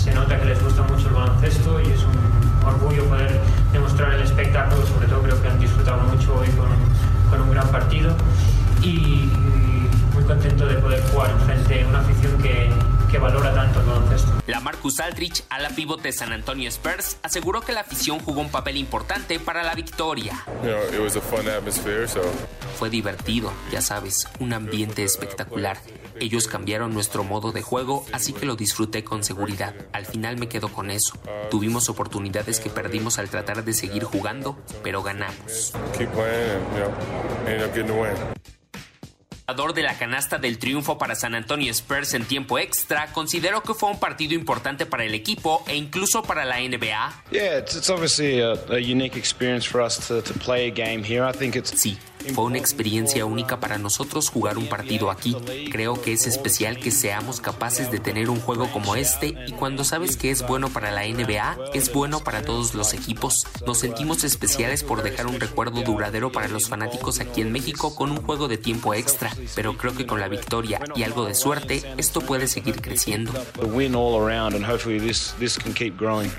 [0.03, 3.39] se nota que les gusta mucho el baloncesto y es un orgullo poder
[3.73, 7.51] demostrar el espectáculo, sobre todo creo que han disfrutado mucho hoy con, un- con un
[7.51, 8.15] gran partido
[8.81, 12.69] y, y muy contento de poder jugar frente a una afición que,
[13.11, 14.31] que valora tanto el baloncesto.
[14.47, 18.41] La Marcus Aldrich, a la pivote de San Antonio Spurs, aseguró que la afición jugó
[18.41, 20.43] un papel importante para la victoria.
[20.63, 22.21] You know, it was a fun atmosphere, so
[22.79, 25.77] Fue divertido, ya sabes, un ambiente espectacular.
[26.19, 29.73] Ellos cambiaron nuestro modo de juego, así que lo disfruté con seguridad.
[29.93, 31.13] Al final me quedo con eso.
[31.49, 35.73] Tuvimos oportunidades que perdimos al tratar de seguir jugando, pero ganamos.
[35.97, 36.91] keep playing and you know,
[37.47, 38.13] ended up getting the win.
[39.47, 43.73] Jugador de la canasta del triunfo para San Antonio Spurs en tiempo extra, consideró que
[43.73, 47.23] fue un partido importante para el equipo e incluso para la NBA.
[47.31, 51.03] Yeah, it's, it's obviously a, a unique experience for us to, to play a game
[51.03, 51.27] here.
[51.27, 51.97] I think it's Sí,
[52.33, 55.35] fue una experiencia única para nosotros jugar un partido aquí.
[55.71, 59.83] Creo que es especial que seamos capaces de tener un juego como este y cuando
[59.83, 63.45] sabes que es bueno para la NBA, es bueno para todos los equipos.
[63.65, 68.11] Nos sentimos especiales por dejar un recuerdo duradero para los fanáticos aquí en México con
[68.11, 71.83] un juego de tiempo extra, pero creo que con la victoria y algo de suerte,
[71.97, 73.31] esto puede seguir creciendo.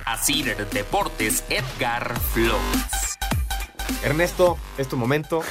[0.04, 2.99] Así Deportes, Edgar Flores.
[4.02, 5.42] Ernesto, es tu momento.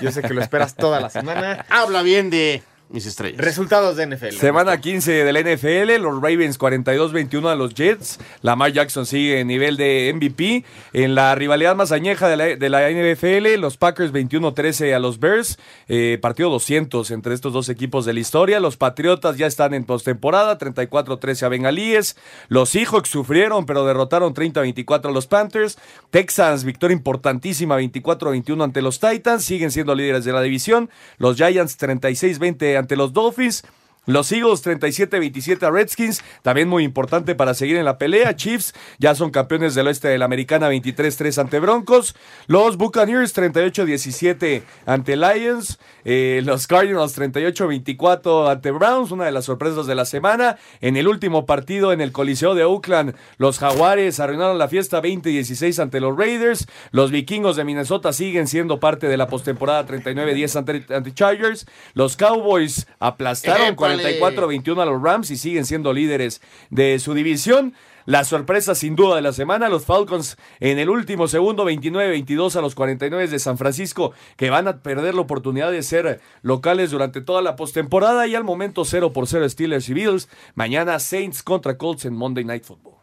[0.00, 1.64] Yo sé que lo esperas toda la semana.
[1.68, 3.40] Habla bien de mis estrellas.
[3.40, 4.36] Resultados de NFL.
[4.36, 8.18] Semana 15 del NFL, los Ravens 42-21 a los Jets.
[8.42, 10.64] Lamar Jackson sigue en nivel de MVP.
[10.92, 15.20] En la rivalidad más añeja de la, de la NFL, los Packers 21-13 a los
[15.20, 15.58] Bears.
[15.88, 18.60] Eh, partido 200 entre estos dos equipos de la historia.
[18.60, 22.16] Los Patriotas ya están en postemporada, 34-13 a Bengalíes.
[22.48, 25.78] Los Seahawks sufrieron, pero derrotaron 30-24 a los Panthers.
[26.10, 29.44] Texans, victoria importantísima, 24-21 ante los Titans.
[29.44, 30.88] Siguen siendo líderes de la división.
[31.18, 33.64] Los Giants 36-20 ante los Dolphins.
[34.08, 38.34] Los Eagles 37-27 a Redskins, también muy importante para seguir en la pelea.
[38.34, 42.16] Chiefs ya son campeones del oeste de la americana 23-3 ante Broncos.
[42.46, 45.78] Los Buccaneers 38-17 ante Lions.
[46.06, 50.56] Eh, los Cardinals 38-24 ante Browns, una de las sorpresas de la semana.
[50.80, 55.82] En el último partido en el Coliseo de Oakland, los Jaguares arruinaron la fiesta 20-16
[55.82, 56.66] ante los Raiders.
[56.92, 61.66] Los Vikingos de Minnesota siguen siendo parte de la postemporada 39-10 ante, ante Chargers.
[61.92, 63.97] Los Cowboys aplastaron ¡Épale!
[64.00, 66.40] 44-21 a los Rams y siguen siendo líderes
[66.70, 67.74] de su división.
[68.08, 72.62] La sorpresa sin duda de la semana, los Falcons en el último segundo 29-22 a
[72.62, 77.20] los 49 de San Francisco que van a perder la oportunidad de ser locales durante
[77.20, 80.28] toda la postemporada y al momento 0 por 0 Steelers y Bills.
[80.54, 82.97] Mañana Saints contra Colts en Monday Night Football.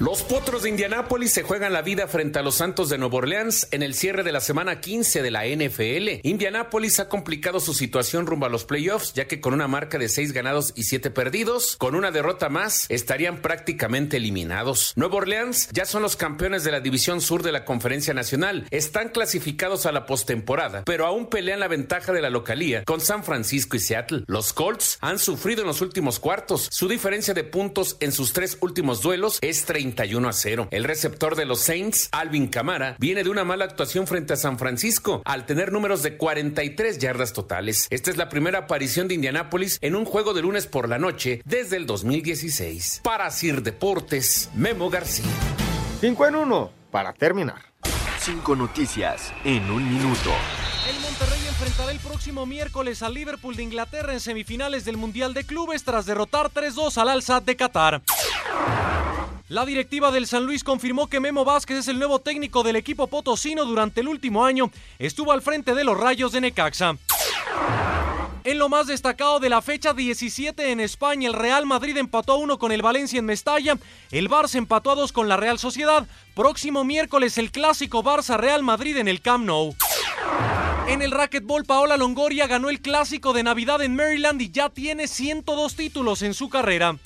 [0.00, 3.66] Los Potros de Indianápolis se juegan la vida frente a los Santos de Nueva Orleans
[3.72, 6.20] en el cierre de la semana 15 de la NFL.
[6.22, 10.08] Indianápolis ha complicado su situación rumbo a los playoffs, ya que con una marca de
[10.08, 14.92] 6 ganados y 7 perdidos, con una derrota más, estarían prácticamente eliminados.
[14.94, 18.68] Nueva Orleans ya son los campeones de la División Sur de la Conferencia Nacional.
[18.70, 23.24] Están clasificados a la postemporada, pero aún pelean la ventaja de la localía con San
[23.24, 24.22] Francisco y Seattle.
[24.28, 26.68] Los Colts han sufrido en los últimos cuartos.
[26.70, 30.68] Su diferencia de puntos en sus tres últimos duelos es 30 31 a 0.
[30.70, 34.58] El receptor de los Saints, Alvin Camara, viene de una mala actuación frente a San
[34.58, 37.86] Francisco al tener números de 43 yardas totales.
[37.90, 41.40] Esta es la primera aparición de Indianápolis en un juego de lunes por la noche
[41.44, 43.00] desde el 2016.
[43.02, 45.24] Para Sir Deportes, Memo García.
[46.00, 47.62] 5 en 1 para terminar.
[48.20, 50.30] Cinco noticias en un minuto.
[50.88, 55.44] El Monterrey enfrentará el próximo miércoles al Liverpool de Inglaterra en semifinales del Mundial de
[55.44, 58.02] Clubes tras derrotar 3-2 al Al-Sadd de Qatar.
[59.48, 63.06] La directiva del San Luis confirmó que Memo Vázquez es el nuevo técnico del equipo
[63.06, 64.70] potosino durante el último año.
[64.98, 66.98] Estuvo al frente de los Rayos de Necaxa.
[68.44, 72.36] En lo más destacado de la fecha 17 en España, el Real Madrid empató a
[72.36, 73.78] 1 con el Valencia en Mestalla,
[74.10, 76.06] el Barça empató a 2 con la Real Sociedad.
[76.34, 79.74] Próximo miércoles el clásico Barça-Real Madrid en el Camp Nou.
[80.88, 85.08] En el racquetball, Paola Longoria ganó el clásico de Navidad en Maryland y ya tiene
[85.08, 86.96] 102 títulos en su carrera.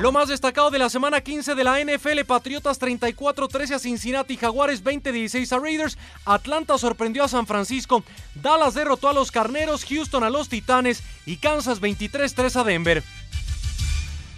[0.00, 4.84] Lo más destacado de la semana 15 de la NFL, Patriotas 34-13 a Cincinnati, Jaguares
[4.84, 10.28] 20-16 a Raiders, Atlanta sorprendió a San Francisco, Dallas derrotó a los Carneros, Houston a
[10.28, 13.02] los Titanes y Kansas 23-3 a Denver.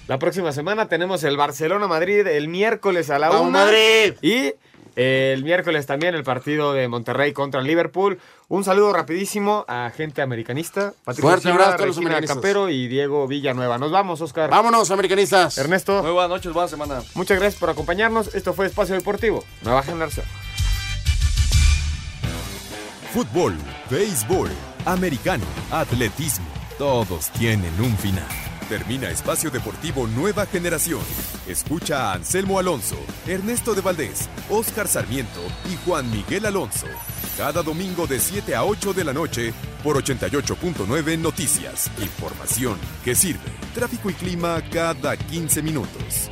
[0.07, 3.51] La próxima semana tenemos el Barcelona-Madrid el miércoles a la ¡Vamos, 1.
[3.51, 4.15] Madrid!
[4.23, 4.55] Y
[4.99, 8.19] el miércoles también el partido de Monterrey contra el Liverpool.
[8.49, 10.93] Un saludo rapidísimo a gente americanista.
[11.05, 12.37] Patricia Fuerte abrazo a los americanistas.
[12.37, 13.79] Campero y Diego Villanueva.
[13.79, 14.51] Nos vamos, Oscar.
[14.51, 15.57] Vámonos, americanistas.
[15.57, 16.03] Ernesto.
[16.03, 17.03] Muy buenas noches, buena semana.
[17.15, 18.35] Muchas gracias por acompañarnos.
[18.35, 20.27] Esto fue Espacio Deportivo, Nueva Generación.
[23.13, 23.55] Fútbol,
[23.89, 24.51] béisbol,
[24.85, 26.47] americano, atletismo,
[26.77, 28.48] todos tienen un final.
[28.69, 31.01] Termina Espacio Deportivo Nueva Generación.
[31.47, 35.41] Escucha a Anselmo Alonso, Ernesto de Valdés, Oscar Sarmiento
[35.73, 36.87] y Juan Miguel Alonso.
[37.39, 41.91] Cada domingo de 7 a 8 de la noche por 88.9 Noticias.
[41.99, 43.51] Información que sirve.
[43.75, 46.29] Tráfico y clima cada 15 minutos.